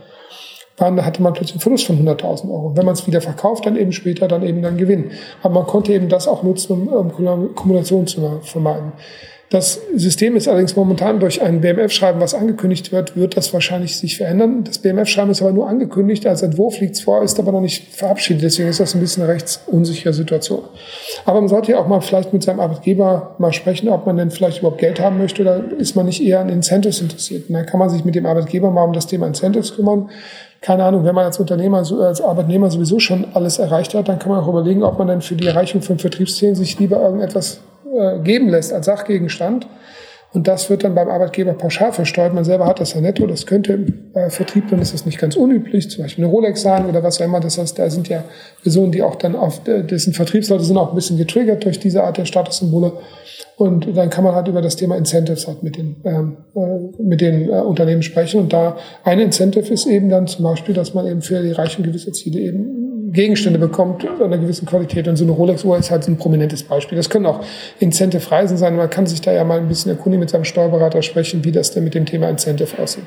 waren, 0.76 1.04
hatte 1.04 1.22
man 1.22 1.32
plötzlich 1.32 1.54
einen 1.54 1.60
Verlust 1.60 1.86
von 1.86 1.98
100.000 1.98 2.50
Euro. 2.50 2.76
Wenn 2.76 2.86
man 2.86 2.94
es 2.94 3.06
wieder 3.06 3.20
verkauft, 3.20 3.66
dann 3.66 3.76
eben 3.76 3.92
später 3.92 4.28
dann 4.28 4.42
eben 4.42 4.62
dann 4.62 4.76
Gewinn. 4.76 5.10
Aber 5.42 5.54
man 5.54 5.66
konnte 5.66 5.92
eben 5.92 6.08
das 6.08 6.28
auch 6.28 6.42
nutzen, 6.42 6.88
um, 6.88 6.88
um 6.88 7.54
Kumulation 7.54 8.06
zu 8.06 8.40
vermeiden. 8.42 8.92
Das 9.52 9.82
System 9.94 10.34
ist 10.34 10.48
allerdings 10.48 10.76
momentan 10.76 11.20
durch 11.20 11.42
ein 11.42 11.60
BMF-Schreiben, 11.60 12.22
was 12.22 12.32
angekündigt 12.32 12.90
wird, 12.90 13.18
wird 13.18 13.36
das 13.36 13.52
wahrscheinlich 13.52 13.98
sich 13.98 14.16
verändern. 14.16 14.64
Das 14.64 14.78
BMF-Schreiben 14.78 15.30
ist 15.30 15.42
aber 15.42 15.52
nur 15.52 15.68
angekündigt, 15.68 16.26
als 16.26 16.40
Entwurf 16.40 16.80
liegt 16.80 16.94
es 16.94 17.02
vor, 17.02 17.22
ist 17.22 17.38
aber 17.38 17.52
noch 17.52 17.60
nicht 17.60 17.94
verabschiedet. 17.94 18.42
Deswegen 18.42 18.70
ist 18.70 18.80
das 18.80 18.94
ein 18.94 19.00
bisschen 19.00 19.24
eine 19.24 19.32
rechtsunsichere 19.34 20.14
Situation. 20.14 20.62
Aber 21.26 21.38
man 21.38 21.50
sollte 21.50 21.72
ja 21.72 21.78
auch 21.80 21.86
mal 21.86 22.00
vielleicht 22.00 22.32
mit 22.32 22.42
seinem 22.42 22.60
Arbeitgeber 22.60 23.34
mal 23.36 23.52
sprechen, 23.52 23.90
ob 23.90 24.06
man 24.06 24.16
denn 24.16 24.30
vielleicht 24.30 24.60
überhaupt 24.60 24.80
Geld 24.80 24.98
haben 25.00 25.18
möchte 25.18 25.42
oder 25.42 25.62
ist 25.76 25.96
man 25.96 26.06
nicht 26.06 26.24
eher 26.24 26.40
an 26.40 26.48
Incentives 26.48 27.02
interessiert. 27.02 27.50
Und 27.50 27.54
dann 27.54 27.66
kann 27.66 27.78
man 27.78 27.90
sich 27.90 28.06
mit 28.06 28.14
dem 28.14 28.24
Arbeitgeber 28.24 28.70
mal 28.70 28.84
um 28.84 28.94
das 28.94 29.06
Thema 29.06 29.26
Incentives 29.26 29.76
kümmern 29.76 30.08
keine 30.62 30.84
Ahnung, 30.84 31.04
wenn 31.04 31.14
man 31.16 31.24
als 31.24 31.40
Unternehmer, 31.40 31.78
als 31.78 32.20
Arbeitnehmer 32.20 32.70
sowieso 32.70 33.00
schon 33.00 33.26
alles 33.34 33.58
erreicht 33.58 33.94
hat, 33.94 34.08
dann 34.08 34.20
kann 34.20 34.30
man 34.30 34.44
auch 34.44 34.48
überlegen, 34.48 34.84
ob 34.84 34.96
man 34.96 35.08
dann 35.08 35.20
für 35.20 35.34
die 35.34 35.48
Erreichung 35.48 35.82
von 35.82 35.98
Vertriebszielen 35.98 36.54
sich 36.54 36.78
lieber 36.78 37.02
irgendetwas 37.02 37.58
äh, 37.96 38.18
geben 38.20 38.48
lässt 38.48 38.72
als 38.72 38.86
Sachgegenstand. 38.86 39.66
Und 40.34 40.48
das 40.48 40.70
wird 40.70 40.82
dann 40.82 40.94
beim 40.94 41.10
Arbeitgeber 41.10 41.52
pauschal 41.52 41.92
versteuert. 41.92 42.32
Man 42.32 42.44
selber 42.44 42.66
hat 42.66 42.80
das 42.80 42.94
ja 42.94 43.02
netto. 43.02 43.26
Das 43.26 43.44
könnte 43.44 43.76
bei 44.14 44.30
Vertrieblern 44.30 44.80
ist 44.80 44.94
das 44.94 45.04
nicht 45.04 45.18
ganz 45.18 45.36
unüblich, 45.36 45.90
zum 45.90 46.04
Beispiel 46.04 46.24
eine 46.24 46.32
Rolex 46.32 46.62
sein 46.62 46.86
oder 46.86 47.02
was 47.02 47.20
auch 47.20 47.26
immer. 47.26 47.40
Das 47.40 47.58
heißt, 47.58 47.78
da 47.78 47.90
sind 47.90 48.08
ja 48.08 48.24
Personen, 48.62 48.92
die 48.92 49.02
auch 49.02 49.16
dann 49.16 49.36
auf 49.36 49.62
dessen 49.62 50.14
Vertriebsleute 50.14 50.64
sind 50.64 50.78
auch 50.78 50.88
ein 50.88 50.94
bisschen 50.94 51.18
getriggert 51.18 51.64
durch 51.64 51.78
diese 51.78 52.02
Art 52.02 52.16
der 52.16 52.24
Statussymbole. 52.24 52.92
Und 53.56 53.94
dann 53.94 54.08
kann 54.08 54.24
man 54.24 54.34
halt 54.34 54.48
über 54.48 54.62
das 54.62 54.76
Thema 54.76 54.96
Incentives 54.96 55.46
halt 55.46 55.62
mit 55.62 55.76
den, 55.76 55.96
ähm, 56.04 56.38
äh, 56.56 57.02
mit 57.02 57.20
den 57.20 57.50
äh, 57.50 57.60
Unternehmen 57.60 58.02
sprechen. 58.02 58.40
Und 58.40 58.52
da 58.54 58.76
ein 59.04 59.20
Incentive 59.20 59.72
ist 59.72 59.86
eben 59.86 60.08
dann 60.08 60.26
zum 60.26 60.44
Beispiel, 60.44 60.74
dass 60.74 60.94
man 60.94 61.06
eben 61.06 61.20
für 61.20 61.42
die 61.42 61.50
Erreichung 61.50 61.84
gewisser 61.84 62.12
Ziele 62.12 62.40
eben 62.40 62.81
Gegenstände 63.12 63.58
bekommt 63.58 64.06
einer 64.08 64.38
gewissen 64.38 64.66
Qualität. 64.66 65.06
Und 65.06 65.16
so 65.16 65.24
eine 65.24 65.32
Rolex-Uhr 65.32 65.76
ist 65.76 65.90
halt 65.90 66.04
so 66.04 66.10
ein 66.10 66.16
prominentes 66.16 66.62
Beispiel. 66.62 66.96
Das 66.96 67.10
können 67.10 67.26
auch 67.26 67.40
Incentive-Reisen 67.78 68.56
sein. 68.56 68.74
Man 68.74 68.88
kann 68.88 69.06
sich 69.06 69.20
da 69.20 69.32
ja 69.32 69.44
mal 69.44 69.58
ein 69.58 69.68
bisschen 69.68 69.90
erkundigen 69.90 70.20
mit 70.20 70.30
seinem 70.30 70.44
Steuerberater 70.44 71.02
sprechen, 71.02 71.44
wie 71.44 71.52
das 71.52 71.72
denn 71.72 71.84
mit 71.84 71.94
dem 71.94 72.06
Thema 72.06 72.30
Incentive 72.30 72.82
aussieht. 72.82 73.04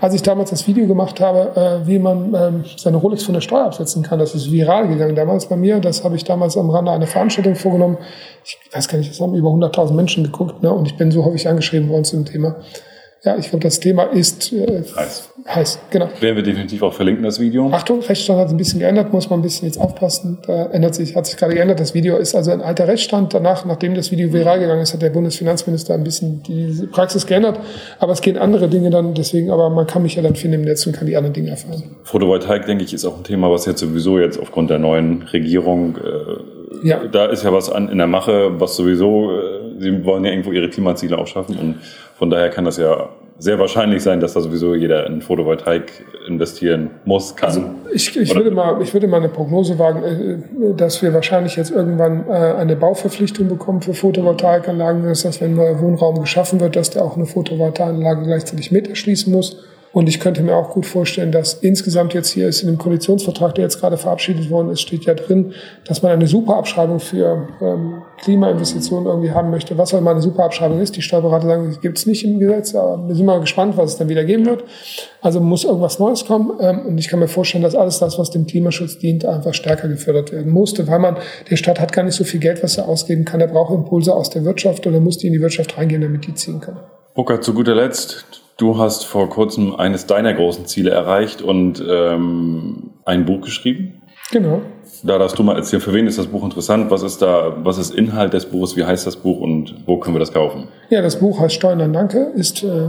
Als 0.00 0.14
ich 0.14 0.22
damals 0.22 0.50
das 0.50 0.68
Video 0.68 0.86
gemacht 0.86 1.20
habe, 1.20 1.82
äh, 1.82 1.86
wie 1.88 1.98
man 1.98 2.34
ähm, 2.34 2.64
seine 2.76 2.98
Rolex 2.98 3.24
von 3.24 3.34
der 3.34 3.40
Steuer 3.40 3.64
absetzen 3.64 4.04
kann, 4.04 4.20
das 4.20 4.34
ist 4.34 4.52
viral 4.52 4.86
gegangen 4.86 5.16
damals 5.16 5.46
bei 5.46 5.56
mir. 5.56 5.80
Das 5.80 6.04
habe 6.04 6.14
ich 6.14 6.22
damals 6.22 6.56
am 6.56 6.70
Rande 6.70 6.92
einer 6.92 7.08
Veranstaltung 7.08 7.56
vorgenommen. 7.56 7.98
Ich 8.44 8.58
weiß 8.72 8.86
gar 8.86 8.98
nicht, 8.98 9.10
es 9.10 9.20
haben 9.20 9.34
über 9.34 9.48
100.000 9.48 9.92
Menschen 9.92 10.22
geguckt. 10.22 10.62
Ne? 10.62 10.72
Und 10.72 10.86
ich 10.86 10.96
bin 10.96 11.10
so 11.10 11.24
häufig 11.24 11.48
angeschrieben 11.48 11.88
worden 11.88 12.04
zu 12.04 12.16
dem 12.16 12.26
Thema. 12.26 12.56
Ja, 13.24 13.36
ich 13.36 13.50
glaube, 13.50 13.64
das 13.64 13.80
Thema 13.80 14.04
ist 14.04 14.52
äh, 14.52 14.84
heiß. 14.96 15.30
heiß. 15.48 15.78
Genau. 15.90 16.08
Werden 16.20 16.36
wir 16.36 16.42
definitiv 16.44 16.82
auch 16.82 16.94
verlinken, 16.94 17.24
das 17.24 17.40
Video. 17.40 17.68
Achtung, 17.72 18.00
Rechtsstand 18.00 18.38
hat 18.38 18.48
ein 18.48 18.56
bisschen 18.56 18.78
geändert, 18.78 19.12
muss 19.12 19.28
man 19.28 19.40
ein 19.40 19.42
bisschen 19.42 19.66
jetzt 19.66 19.80
aufpassen. 19.80 20.38
Da 20.46 20.66
ändert 20.66 20.94
sich, 20.94 21.16
hat 21.16 21.26
sich 21.26 21.36
gerade 21.36 21.54
geändert. 21.54 21.80
Das 21.80 21.94
Video 21.94 22.16
ist 22.16 22.36
also 22.36 22.52
ein 22.52 22.60
alter 22.60 22.86
Rechtsstand. 22.86 23.34
Danach, 23.34 23.64
nachdem 23.64 23.96
das 23.96 24.12
Video 24.12 24.32
viral 24.32 24.60
gegangen 24.60 24.82
ist, 24.82 24.94
hat 24.94 25.02
der 25.02 25.10
Bundesfinanzminister 25.10 25.94
ein 25.94 26.04
bisschen 26.04 26.44
die 26.44 26.86
Praxis 26.92 27.26
geändert. 27.26 27.58
Aber 27.98 28.12
es 28.12 28.20
gehen 28.20 28.38
andere 28.38 28.68
Dinge 28.68 28.90
dann, 28.90 29.14
deswegen, 29.14 29.50
aber 29.50 29.68
man 29.68 29.88
kann 29.88 30.02
mich 30.02 30.14
ja 30.14 30.22
dann 30.22 30.36
finden 30.36 30.60
im 30.60 30.62
Netz 30.62 30.86
und 30.86 30.92
kann 30.92 31.08
die 31.08 31.16
anderen 31.16 31.34
Dinge 31.34 31.50
erfahren. 31.50 31.96
Photovoltaik, 32.04 32.66
denke 32.66 32.84
ich, 32.84 32.94
ist 32.94 33.04
auch 33.04 33.16
ein 33.16 33.24
Thema, 33.24 33.50
was 33.50 33.66
jetzt 33.66 33.80
sowieso 33.80 34.20
jetzt 34.20 34.38
aufgrund 34.38 34.70
der 34.70 34.78
neuen 34.78 35.22
Regierung, 35.22 35.96
äh, 35.96 36.86
ja. 36.88 37.00
da 37.04 37.26
ist 37.26 37.42
ja 37.42 37.52
was 37.52 37.68
an, 37.68 37.88
in 37.88 37.98
der 37.98 38.06
Mache, 38.06 38.60
was 38.60 38.76
sowieso, 38.76 39.32
äh, 39.32 39.80
sie 39.80 40.04
wollen 40.04 40.24
ja 40.24 40.30
irgendwo 40.30 40.52
ihre 40.52 40.68
Klimaziele 40.68 41.18
auch 41.18 41.26
schaffen 41.26 41.56
und 41.58 41.74
von 42.18 42.30
daher 42.30 42.50
kann 42.50 42.64
das 42.64 42.76
ja 42.76 43.10
sehr 43.38 43.60
wahrscheinlich 43.60 44.02
sein, 44.02 44.18
dass 44.18 44.32
da 44.32 44.40
sowieso 44.40 44.74
jeder 44.74 45.06
in 45.06 45.22
Photovoltaik 45.22 46.04
investieren 46.26 46.90
muss, 47.04 47.36
kann. 47.36 47.46
Also 47.46 47.64
ich, 47.92 48.16
ich, 48.16 48.34
würde 48.34 48.50
mal, 48.50 48.82
ich 48.82 48.92
würde 48.92 49.06
mal 49.06 49.18
eine 49.18 49.28
Prognose 49.28 49.78
wagen, 49.78 50.02
äh, 50.02 50.74
dass 50.74 51.00
wir 51.00 51.14
wahrscheinlich 51.14 51.54
jetzt 51.54 51.70
irgendwann 51.70 52.26
äh, 52.28 52.32
eine 52.32 52.74
Bauverpflichtung 52.74 53.46
bekommen 53.46 53.80
für 53.80 53.94
Photovoltaikanlagen. 53.94 55.04
Das 55.04 55.24
heißt, 55.24 55.40
wenn 55.40 55.52
ein 55.52 55.56
neuer 55.56 55.80
Wohnraum 55.80 56.20
geschaffen 56.20 56.58
wird, 56.58 56.74
dass 56.74 56.90
der 56.90 57.04
auch 57.04 57.16
eine 57.16 57.26
Photovoltaikanlage 57.26 58.24
gleichzeitig 58.24 58.72
mit 58.72 58.88
erschließen 58.88 59.32
muss. 59.32 59.64
Und 59.98 60.08
ich 60.08 60.20
könnte 60.20 60.44
mir 60.44 60.54
auch 60.54 60.70
gut 60.70 60.86
vorstellen, 60.86 61.32
dass 61.32 61.54
insgesamt 61.54 62.14
jetzt 62.14 62.28
hier 62.28 62.46
ist 62.46 62.62
in 62.62 62.68
dem 62.68 62.78
Koalitionsvertrag, 62.78 63.56
der 63.56 63.64
jetzt 63.64 63.80
gerade 63.80 63.96
verabschiedet 63.96 64.48
worden 64.48 64.70
ist, 64.70 64.80
steht 64.80 65.06
ja 65.06 65.14
drin, 65.14 65.54
dass 65.84 66.02
man 66.02 66.12
eine 66.12 66.28
Superabschreibung 66.28 67.00
für 67.00 67.48
ähm, 67.60 68.02
Klimainvestitionen 68.18 69.08
irgendwie 69.08 69.32
haben 69.32 69.50
möchte. 69.50 69.76
Was 69.76 69.92
auch 69.92 69.98
immer 69.98 70.12
eine 70.12 70.22
Superabschreibung 70.22 70.80
ist, 70.80 70.94
die 70.94 71.02
Steuerberater 71.02 71.48
sagen, 71.48 71.72
die 71.74 71.80
gibt 71.80 71.98
es 71.98 72.06
nicht 72.06 72.24
im 72.24 72.38
Gesetz, 72.38 72.76
aber 72.76 73.08
wir 73.08 73.14
sind 73.16 73.26
mal 73.26 73.40
gespannt, 73.40 73.76
was 73.76 73.90
es 73.90 73.96
dann 73.98 74.08
wieder 74.08 74.22
geben 74.22 74.46
wird. 74.46 74.62
Also 75.20 75.40
muss 75.40 75.64
irgendwas 75.64 75.98
Neues 75.98 76.24
kommen. 76.24 76.52
Ähm, 76.60 76.86
und 76.86 76.98
ich 76.98 77.08
kann 77.08 77.18
mir 77.18 77.26
vorstellen, 77.26 77.64
dass 77.64 77.74
alles 77.74 77.98
das, 77.98 78.20
was 78.20 78.30
dem 78.30 78.46
Klimaschutz 78.46 78.98
dient, 78.98 79.24
einfach 79.24 79.52
stärker 79.52 79.88
gefördert 79.88 80.30
werden 80.30 80.52
musste, 80.52 80.86
weil 80.86 81.00
man, 81.00 81.16
der 81.50 81.56
Staat 81.56 81.80
hat 81.80 81.92
gar 81.92 82.04
nicht 82.04 82.14
so 82.14 82.22
viel 82.22 82.38
Geld, 82.38 82.62
was 82.62 82.78
er 82.78 82.86
ausgeben 82.86 83.24
kann. 83.24 83.40
Er 83.40 83.48
braucht 83.48 83.74
Impulse 83.74 84.14
aus 84.14 84.30
der 84.30 84.44
Wirtschaft 84.44 84.86
oder 84.86 85.00
muss 85.00 85.18
die 85.18 85.26
in 85.26 85.32
die 85.32 85.40
Wirtschaft 85.40 85.76
reingehen, 85.76 86.02
damit 86.02 86.24
die 86.24 86.34
ziehen 86.34 86.60
kann. 86.60 86.78
Burkhard, 87.16 87.42
zu 87.42 87.52
guter 87.52 87.74
Letzt, 87.74 88.44
Du 88.58 88.76
hast 88.76 89.04
vor 89.04 89.30
kurzem 89.30 89.76
eines 89.76 90.06
deiner 90.06 90.34
großen 90.34 90.66
Ziele 90.66 90.90
erreicht 90.90 91.42
und 91.42 91.80
ähm, 91.88 92.90
ein 93.04 93.24
Buch 93.24 93.40
geschrieben. 93.42 94.02
Genau. 94.32 94.62
Da 95.04 95.16
darfst 95.16 95.38
du 95.38 95.44
mal 95.44 95.54
erzählen, 95.54 95.80
für 95.80 95.94
wen 95.94 96.08
ist 96.08 96.18
das 96.18 96.26
Buch 96.26 96.42
interessant? 96.42 96.90
Was 96.90 97.04
ist 97.04 97.22
da, 97.22 97.56
was 97.62 97.78
ist 97.78 97.94
Inhalt 97.94 98.32
des 98.32 98.46
Buches? 98.46 98.76
Wie 98.76 98.84
heißt 98.84 99.06
das 99.06 99.14
Buch 99.14 99.40
und 99.40 99.76
wo 99.86 99.98
können 99.98 100.16
wir 100.16 100.20
das 100.20 100.32
kaufen? 100.32 100.66
Ja, 100.90 101.02
das 101.02 101.20
Buch 101.20 101.38
heißt 101.38 101.54
Steuern 101.54 101.80
an 101.80 101.92
Danke, 101.92 102.32
ist 102.34 102.64
äh, 102.64 102.88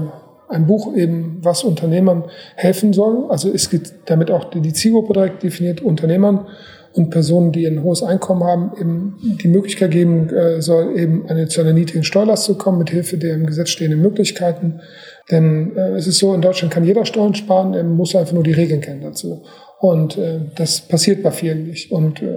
ein 0.49 0.65
Buch 0.65 0.95
eben, 0.95 1.37
was 1.43 1.63
Unternehmern 1.63 2.23
helfen 2.55 2.91
soll. 2.91 3.25
Also 3.29 3.51
es 3.53 3.69
gibt 3.69 3.93
damit 4.07 4.31
auch 4.31 4.49
die 4.49 4.73
Zielgruppe 4.73 5.13
direkt 5.13 5.43
definiert, 5.43 5.81
Unternehmern 5.81 6.47
und 6.93 7.11
Personen, 7.11 7.51
die 7.51 7.67
ein 7.67 7.83
hohes 7.83 8.01
Einkommen 8.01 8.43
haben, 8.43 8.71
eben 8.79 9.37
die 9.39 9.47
Möglichkeit 9.47 9.91
geben 9.91 10.29
äh, 10.29 10.63
soll, 10.63 10.97
eben 10.97 11.29
eine, 11.29 11.47
zu 11.47 11.61
einer 11.61 11.73
niedrigen 11.73 12.03
Steuerlast 12.03 12.45
zu 12.45 12.57
kommen, 12.57 12.79
mit 12.79 12.89
Hilfe 12.89 13.17
der 13.17 13.35
im 13.35 13.45
Gesetz 13.45 13.69
stehenden 13.69 14.01
Möglichkeiten. 14.01 14.81
Denn 15.31 15.75
äh, 15.75 15.91
es 15.91 16.07
ist 16.07 16.17
so, 16.17 16.33
in 16.33 16.41
Deutschland 16.41 16.73
kann 16.73 16.83
jeder 16.83 17.05
Steuern 17.05 17.35
sparen, 17.35 17.73
er 17.73 17.83
muss 17.83 18.15
einfach 18.15 18.33
nur 18.33 18.43
die 18.43 18.51
Regeln 18.51 18.81
kennen 18.81 19.01
dazu. 19.01 19.43
Und 19.79 20.17
äh, 20.17 20.41
das 20.55 20.81
passiert 20.81 21.23
bei 21.23 21.31
vielen 21.31 21.67
nicht. 21.67 21.91
Und 21.91 22.21
äh, 22.21 22.27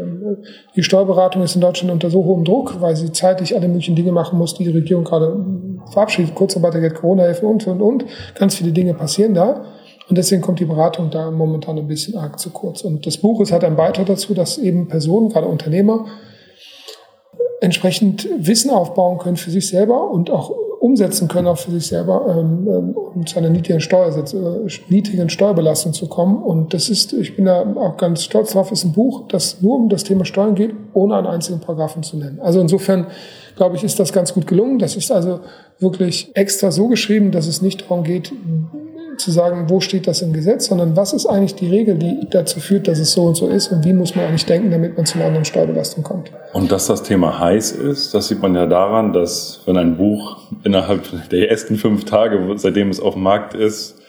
die 0.76 0.82
Steuerberatung 0.82 1.42
ist 1.42 1.56
in 1.56 1.60
Deutschland 1.60 1.92
unter 1.92 2.08
so 2.08 2.24
hohem 2.24 2.44
Druck, 2.44 2.80
weil 2.80 2.94
sie 2.94 3.10
zeitlich 3.10 3.56
alle 3.56 3.66
möglichen 3.66 3.96
Dinge 3.96 4.12
machen 4.12 4.38
muss, 4.38 4.54
die 4.54 4.64
die 4.64 4.70
Regierung 4.70 5.04
gerade 5.04 5.44
verabschiedet, 5.90 6.34
Kurzarbeitergeld, 6.34 6.94
Corona-Hilfe 6.94 7.46
und, 7.46 7.66
und, 7.66 7.80
und. 7.80 8.04
Ganz 8.36 8.54
viele 8.54 8.70
Dinge 8.70 8.94
passieren 8.94 9.34
da. 9.34 9.64
Und 10.08 10.18
deswegen 10.18 10.42
kommt 10.42 10.60
die 10.60 10.66
Beratung 10.66 11.10
da 11.10 11.30
momentan 11.30 11.78
ein 11.78 11.88
bisschen 11.88 12.16
arg 12.16 12.38
zu 12.38 12.50
kurz. 12.50 12.82
Und 12.82 13.06
das 13.06 13.16
Buch 13.16 13.40
ist 13.40 13.50
halt 13.50 13.64
ein 13.64 13.76
Beitrag 13.76 14.06
dazu, 14.06 14.34
dass 14.34 14.58
eben 14.58 14.86
Personen, 14.86 15.30
gerade 15.30 15.48
Unternehmer, 15.48 16.06
entsprechend 17.60 18.28
Wissen 18.38 18.70
aufbauen 18.70 19.18
können 19.18 19.36
für 19.36 19.50
sich 19.50 19.68
selber 19.68 20.10
und 20.10 20.30
auch 20.30 20.52
umsetzen 20.82 21.28
können, 21.28 21.46
auch 21.46 21.58
für 21.58 21.70
sich 21.70 21.86
selber, 21.86 22.26
ähm, 22.28 22.66
ähm 22.68 22.96
um 23.14 23.24
zu 23.24 23.38
einer 23.38 23.50
niedrigen, 23.50 23.80
Steuersitz, 23.80 24.34
äh, 24.34 24.66
niedrigen 24.88 25.30
Steuerbelastung 25.30 25.92
zu 25.92 26.08
kommen. 26.08 26.42
Und 26.42 26.74
das 26.74 26.88
ist, 26.88 27.12
ich 27.12 27.36
bin 27.36 27.44
da 27.44 27.60
auch 27.76 27.96
ganz 27.96 28.24
stolz 28.24 28.52
drauf, 28.52 28.72
ist 28.72 28.82
ein 28.82 28.92
Buch, 28.92 29.28
das 29.28 29.62
nur 29.62 29.76
um 29.76 29.88
das 29.88 30.02
Thema 30.02 30.24
Steuern 30.24 30.56
geht, 30.56 30.74
ohne 30.92 31.14
einen 31.14 31.28
einzigen 31.28 31.60
Paragraphen 31.60 32.02
zu 32.02 32.16
nennen. 32.16 32.40
Also 32.40 32.60
insofern, 32.60 33.06
glaube 33.54 33.76
ich, 33.76 33.84
ist 33.84 34.00
das 34.00 34.12
ganz 34.12 34.34
gut 34.34 34.48
gelungen. 34.48 34.80
Das 34.80 34.96
ist 34.96 35.12
also 35.12 35.38
wirklich 35.78 36.32
extra 36.34 36.72
so 36.72 36.88
geschrieben, 36.88 37.30
dass 37.30 37.46
es 37.46 37.62
nicht 37.62 37.82
darum 37.82 38.02
geht, 38.02 38.32
zu 39.18 39.30
sagen, 39.30 39.68
wo 39.68 39.80
steht 39.80 40.06
das 40.06 40.22
im 40.22 40.32
Gesetz, 40.32 40.66
sondern 40.66 40.96
was 40.96 41.12
ist 41.12 41.26
eigentlich 41.26 41.54
die 41.54 41.68
Regel, 41.68 41.96
die 41.96 42.26
dazu 42.30 42.60
führt, 42.60 42.88
dass 42.88 42.98
es 42.98 43.12
so 43.12 43.24
und 43.24 43.36
so 43.36 43.48
ist 43.48 43.68
und 43.68 43.84
wie 43.84 43.92
muss 43.92 44.14
man 44.14 44.26
eigentlich 44.26 44.46
denken, 44.46 44.70
damit 44.70 44.96
man 44.96 45.06
zu 45.06 45.16
einer 45.16 45.26
anderen 45.26 45.44
Steuerbelastung 45.44 46.02
kommt. 46.02 46.30
Und 46.52 46.72
dass 46.72 46.86
das 46.86 47.02
Thema 47.02 47.38
heiß 47.38 47.72
ist, 47.72 48.14
das 48.14 48.28
sieht 48.28 48.42
man 48.42 48.54
ja 48.54 48.66
daran, 48.66 49.12
dass 49.12 49.60
wenn 49.66 49.76
ein 49.76 49.96
Buch 49.96 50.38
innerhalb 50.64 51.28
der 51.30 51.50
ersten 51.50 51.76
fünf 51.76 52.04
Tage, 52.04 52.38
seitdem 52.56 52.90
es 52.90 53.00
auf 53.00 53.14
dem 53.14 53.22
Markt 53.22 53.54
ist, 53.54 54.01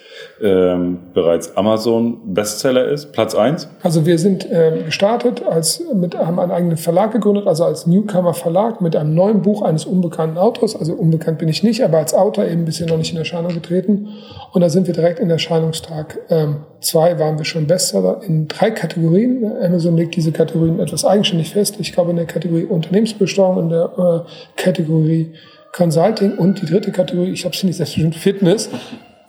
ähm, 0.44 1.00
bereits 1.14 1.56
Amazon 1.56 2.34
Bestseller 2.34 2.86
ist, 2.90 3.14
Platz 3.14 3.34
eins. 3.34 3.70
Also 3.82 4.06
wir 4.06 4.20
sind 4.20 4.46
ähm, 4.52 4.86
gestartet, 4.86 5.42
als 5.42 5.82
mit, 5.94 6.18
haben 6.18 6.38
einen 6.38 6.52
eigenen 6.52 6.78
Verlag 6.78 7.14
gegründet, 7.14 7.48
also 7.48 7.64
als 7.64 7.88
Newcomer 7.88 8.34
Verlag 8.34 8.82
mit 8.82 8.96
einem 8.96 9.16
neuen 9.16 9.42
Buch 9.42 9.62
eines 9.62 9.86
unbekannten 9.86 10.38
Autors. 10.38 10.76
Also 10.76 10.94
unbekannt 10.94 11.38
bin 11.38 11.48
ich 11.48 11.64
nicht, 11.64 11.84
aber 11.84 12.00
als 12.00 12.14
Autor 12.14 12.46
eben 12.46 12.66
bisher 12.66 12.88
noch 12.88 12.98
nicht 12.98 13.14
in 13.14 13.18
Erscheinung 13.18 13.54
getreten. 13.54 14.10
Und 14.52 14.62
da 14.62 14.70
sind 14.70 14.86
wir 14.86 14.94
direkt 14.94 15.20
in 15.20 15.30
Erscheinungstag 15.30 16.20
ähm, 16.30 16.58
waren 16.94 17.38
wir 17.38 17.46
schon 17.46 17.66
Bestseller 17.66 18.22
in 18.28 18.50
drei 18.50 18.70
Kategorien. 18.70 19.46
Amazon 19.64 19.96
legt 19.96 20.18
diese 20.18 20.34
Kategorien 20.34 20.82
etwas 20.82 21.06
eigenständig 21.06 21.52
fest. 21.52 21.78
Ich 21.80 21.94
glaube 21.94 22.12
in 22.12 22.18
der 22.18 22.26
Kategorie 22.26 22.66
Unternehmensbesteuerung, 22.66 23.60
in 23.60 23.70
der 23.70 24.26
äh, 24.28 24.62
Kategorie 24.62 25.32
Consulting 25.72 26.38
und 26.38 26.62
die 26.62 26.66
dritte 26.66 26.92
Kategorie, 26.92 27.32
ich 27.32 27.46
habe 27.46 27.56
es 27.56 27.64
nicht 27.64 27.78
selbstbestimmt, 27.78 28.16
Fitness. 28.16 28.70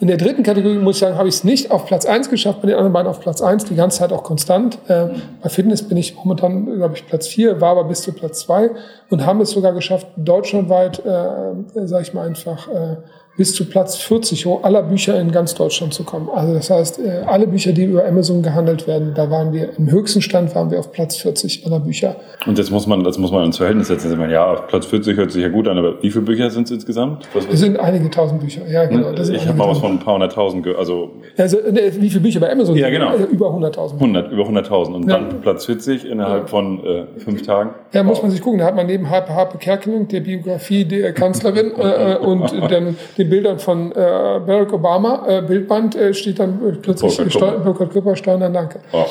In 0.05 0.09
der 0.09 0.19
dritten 0.19 0.43
Kategorie 0.43 0.77
muss 0.77 0.97
ich 0.97 1.01
sagen, 1.01 1.17
habe 1.17 1.29
ich 1.29 1.37
es 1.37 1.45
nicht 1.45 1.71
auf 1.71 1.87
Platz 1.87 2.05
eins 2.05 2.29
geschafft, 2.29 2.61
bei 2.61 2.67
den 2.67 2.77
anderen 2.77 2.93
beiden 2.93 3.09
auf 3.09 3.21
Platz 3.21 3.41
eins 3.41 3.65
die 3.65 3.75
ganze 3.75 4.01
Zeit 4.01 4.13
auch 4.13 4.23
konstant. 4.23 4.79
Äh, 4.87 5.07
bei 5.43 5.49
Fitness 5.49 5.83
bin 5.89 5.97
ich 5.97 6.15
momentan, 6.15 6.67
glaube 6.77 6.95
ich, 6.95 7.07
Platz 7.07 7.27
vier 7.27 7.59
war 7.63 7.71
aber 7.71 7.85
bis 7.85 8.03
zu 8.03 8.13
Platz 8.13 8.41
zwei 8.41 8.71
und 9.09 9.25
haben 9.25 9.41
es 9.41 9.53
sogar 9.53 9.73
geschafft, 9.73 10.07
deutschlandweit, 10.19 10.99
äh, 10.99 11.87
sage 11.87 12.03
ich 12.03 12.13
mal 12.13 12.27
einfach, 12.27 12.69
äh, 12.69 12.97
bis 13.37 13.55
zu 13.55 13.65
Platz 13.65 13.97
40 13.97 14.47
aller 14.63 14.83
Bücher 14.83 15.21
in 15.21 15.33
ganz 15.33 15.55
Deutschland 15.55 15.93
zu 15.93 16.05
kommen. 16.05 16.29
Also 16.33 16.55
das 16.55 16.71
heißt, 16.71 17.01
äh, 17.01 17.23
alle 17.27 17.47
Bücher, 17.47 17.73
die 17.73 17.85
über 17.85 18.07
Amazon 18.07 18.43
gehandelt 18.43 18.87
werden, 18.87 19.13
da 19.15 19.31
waren 19.31 19.53
wir 19.53 19.71
im 19.77 19.91
höchsten 19.91 20.23
Stand 20.23 20.55
waren 20.55 20.71
wir 20.71 20.79
auf 20.79 20.93
Platz 20.93 21.17
40 21.17 21.67
aller 21.67 21.81
Bücher. 21.81 22.17
Und 22.47 22.59
das 22.59 22.71
muss 22.71 22.87
man, 22.87 23.03
das 23.03 23.19
muss 23.19 23.33
man 23.33 23.45
ins 23.45 23.57
Verhältnis 23.57 23.89
setzen. 23.89 24.15
Ja, 24.31 24.53
auf 24.53 24.67
Platz 24.69 24.87
40 24.87 25.17
hört 25.17 25.33
sich 25.33 25.43
ja 25.43 25.49
gut 25.49 25.67
an, 25.67 25.79
aber 25.79 26.03
wie 26.03 26.11
viele 26.11 26.25
Bücher 26.25 26.51
sind 26.51 26.65
es 26.65 26.71
insgesamt? 26.71 27.29
Es 27.51 27.61
sind 27.61 27.79
einige 27.79 28.09
tausend 28.11 28.41
Bücher. 28.41 28.63
Ja, 28.69 28.87
genau. 28.87 29.13
ich 29.13 29.49
habe 29.49 29.59
mal 29.59 29.69
was 29.69 29.79
von 29.79 29.93
ein 29.93 29.99
paar 29.99 30.15
hunderttausend, 30.15 30.67
also, 30.77 31.11
also 31.37 31.59
ne, 31.71 31.93
wie 31.99 32.11
viele 32.11 32.21
Bücher 32.21 32.41
bei 32.41 32.53
Amazon? 32.53 32.77
Ja, 32.77 32.91
genau. 32.91 33.09
Also 33.09 33.25
über 33.25 33.49
100.000. 33.49 33.95
100, 33.95 34.33
über 34.33 34.45
100.000 34.45 34.95
und 34.95 35.09
ja. 35.09 35.19
dann 35.19 35.41
Platz 35.41 35.67
40 35.67 36.09
innerhalb 36.09 36.43
ja. 36.43 36.47
von 36.47 36.85
äh, 36.85 37.07
fünf 37.19 37.43
Tagen. 37.43 37.71
Ja, 37.93 38.03
muss 38.03 38.23
man 38.23 38.31
sich 38.31 38.41
gucken. 38.41 38.61
Da 38.61 38.67
hat 38.67 38.77
man 38.77 38.87
neben 38.87 39.11
Harpe, 39.11 39.35
Harpe 39.35 39.59
Kerkeling, 39.59 40.09
der 40.09 40.21
Biografie 40.21 40.85
der 40.85 41.13
Kanzlerin 41.13 41.73
äh, 41.77 42.13
äh 42.13 42.17
und 42.19 42.53
dann 42.71 42.97
den 43.19 43.24
Bildern 43.25 43.59
von 43.59 43.93
äh, 43.93 43.95
Barack 43.95 44.73
Obama, 44.73 45.25
äh, 45.27 45.43
Bildband, 45.43 45.97
äh, 45.97 46.15
steht 46.15 46.39
dann 46.39 46.79
plötzlich 46.83 47.17
Burkhard 47.17 47.91
Küpper, 47.91 48.17
Steuern, 48.17 48.53
danke. 48.53 48.81
Oh. 48.93 49.05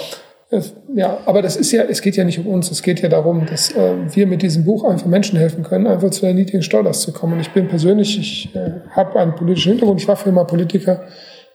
Ja, 0.94 1.18
aber 1.26 1.42
das 1.42 1.56
ist 1.56 1.72
ja, 1.72 1.84
es 1.84 2.02
geht 2.02 2.16
ja 2.16 2.24
nicht 2.24 2.38
um 2.38 2.48
uns, 2.48 2.70
es 2.70 2.84
geht 2.84 3.02
ja 3.02 3.10
darum, 3.10 3.46
dass 3.48 3.72
äh, 3.72 3.96
wir 4.12 4.28
mit 4.28 4.44
diesem 4.44 4.66
Buch 4.66 4.84
einfach 4.84 5.08
Menschen 5.08 5.40
helfen 5.40 5.64
können, 5.64 5.88
einfach 5.88 6.12
zu 6.12 6.22
der 6.22 6.34
niedrigen 6.34 6.62
Steuerlast 6.62 7.02
zu 7.02 7.12
kommen. 7.12 7.34
Und 7.34 7.40
ich 7.40 7.52
bin 7.52 7.68
persönlich, 7.68 8.20
ich 8.20 8.56
äh, 8.56 8.82
habe 8.92 9.20
einen 9.20 9.34
politischen 9.34 9.72
Hintergrund, 9.72 10.00
ich 10.00 10.08
war 10.08 10.16
früher 10.16 10.34
mal 10.34 10.44
Politiker. 10.44 11.02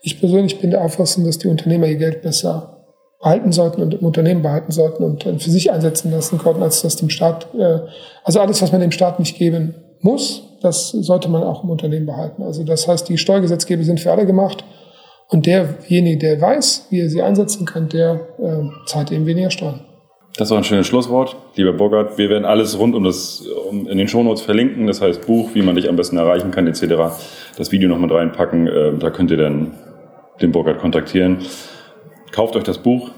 Ich 0.03 0.19
persönlich 0.19 0.61
bin 0.61 0.71
der 0.71 0.83
Auffassung, 0.83 1.25
dass 1.25 1.39
die 1.39 1.49
Unternehmer 1.49 1.87
ihr 1.87 1.97
Geld 1.97 2.23
besser 2.23 2.87
behalten 3.21 3.53
sollten 3.53 3.83
und 3.83 3.95
im 3.95 4.07
Unternehmen 4.07 4.43
behalten 4.43 4.73
sollten 4.73 5.05
und 5.05 5.25
äh, 5.27 5.39
für 5.39 5.51
sich 5.51 5.71
einsetzen 5.71 6.11
lassen 6.11 6.39
konnten, 6.39 6.63
als 6.63 6.83
das 6.83 6.97
dem 6.97 7.11
Staat, 7.11 7.49
also 8.25 8.41
alles, 8.41 8.63
was 8.63 8.73
man 8.73 8.81
dem 8.81 8.93
Staat 8.93 9.19
nicht 9.21 9.37
geben 9.37 9.75
muss, 10.01 10.48
das 10.61 10.91
sollte 10.91 11.29
man 11.29 11.43
auch 11.43 11.65
im 11.65 11.71
Unternehmen 11.71 12.07
behalten. 12.07 12.43
Also 12.43 12.65
das 12.65 12.89
heißt, 12.89 13.09
die 13.09 13.19
Steuergesetzgeber 13.19 13.83
sind 13.85 14.01
für 14.01 14.13
alle 14.13 14.27
gemacht. 14.27 14.65
Und 15.29 15.47
derjenige, 15.47 16.19
der 16.19 16.41
weiß, 16.41 16.87
wie 16.91 17.01
er 17.01 17.11
sie 17.11 17.23
einsetzen 17.23 17.67
kann, 17.67 17.89
der 17.89 18.29
äh, 18.39 18.87
zahlt 18.87 19.13
eben 19.13 19.27
weniger 19.27 19.51
Steuern. 19.51 19.81
Das 20.37 20.51
war 20.51 20.59
ein 20.59 20.65
schönes 20.65 20.87
Schlusswort. 20.87 21.37
Lieber 21.57 21.73
Burkhard, 21.73 22.17
wir 22.17 22.31
werden 22.31 22.45
alles 22.45 22.79
rund 22.79 22.95
um 22.95 23.05
das 23.05 23.45
um, 23.69 23.89
in 23.89 23.99
den 23.99 24.09
Shownotes 24.09 24.43
verlinken. 24.43 24.87
Das 24.87 25.03
heißt 25.03 25.27
Buch, 25.27 25.51
wie 25.55 25.63
man 25.63 25.75
dich 25.75 25.89
am 25.89 25.97
besten 25.97 26.17
erreichen 26.17 26.51
kann, 26.51 26.67
etc. 26.67 26.83
Das 27.57 27.73
Video 27.73 27.89
noch 27.89 27.99
mit 27.99 28.11
reinpacken. 28.11 28.67
Äh, 28.69 28.99
da 28.99 29.11
könnt 29.11 29.31
ihr 29.31 29.37
dann 29.37 29.75
den 30.41 30.53
Burkhard 30.53 30.79
kontaktieren. 30.79 31.39
Kauft 32.33 32.57
euch 32.57 32.65
das 32.65 32.79
Buch. 32.79 33.11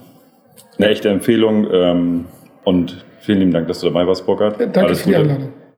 Eine 0.79 0.89
echte 0.89 1.11
Empfehlung. 1.11 1.69
Ähm, 1.71 2.25
und 2.65 3.05
vielen 3.21 3.39
lieben 3.41 3.53
Dank, 3.53 3.69
dass 3.69 3.81
du 3.81 3.87
dabei 3.87 4.07
warst, 4.07 4.25
Burkhard. 4.27 4.59
Ja, 4.59 4.67
danke 4.67 4.81
alles 4.89 5.03
für 5.03 5.11
die 5.11 5.17
Einladung. 5.17 5.60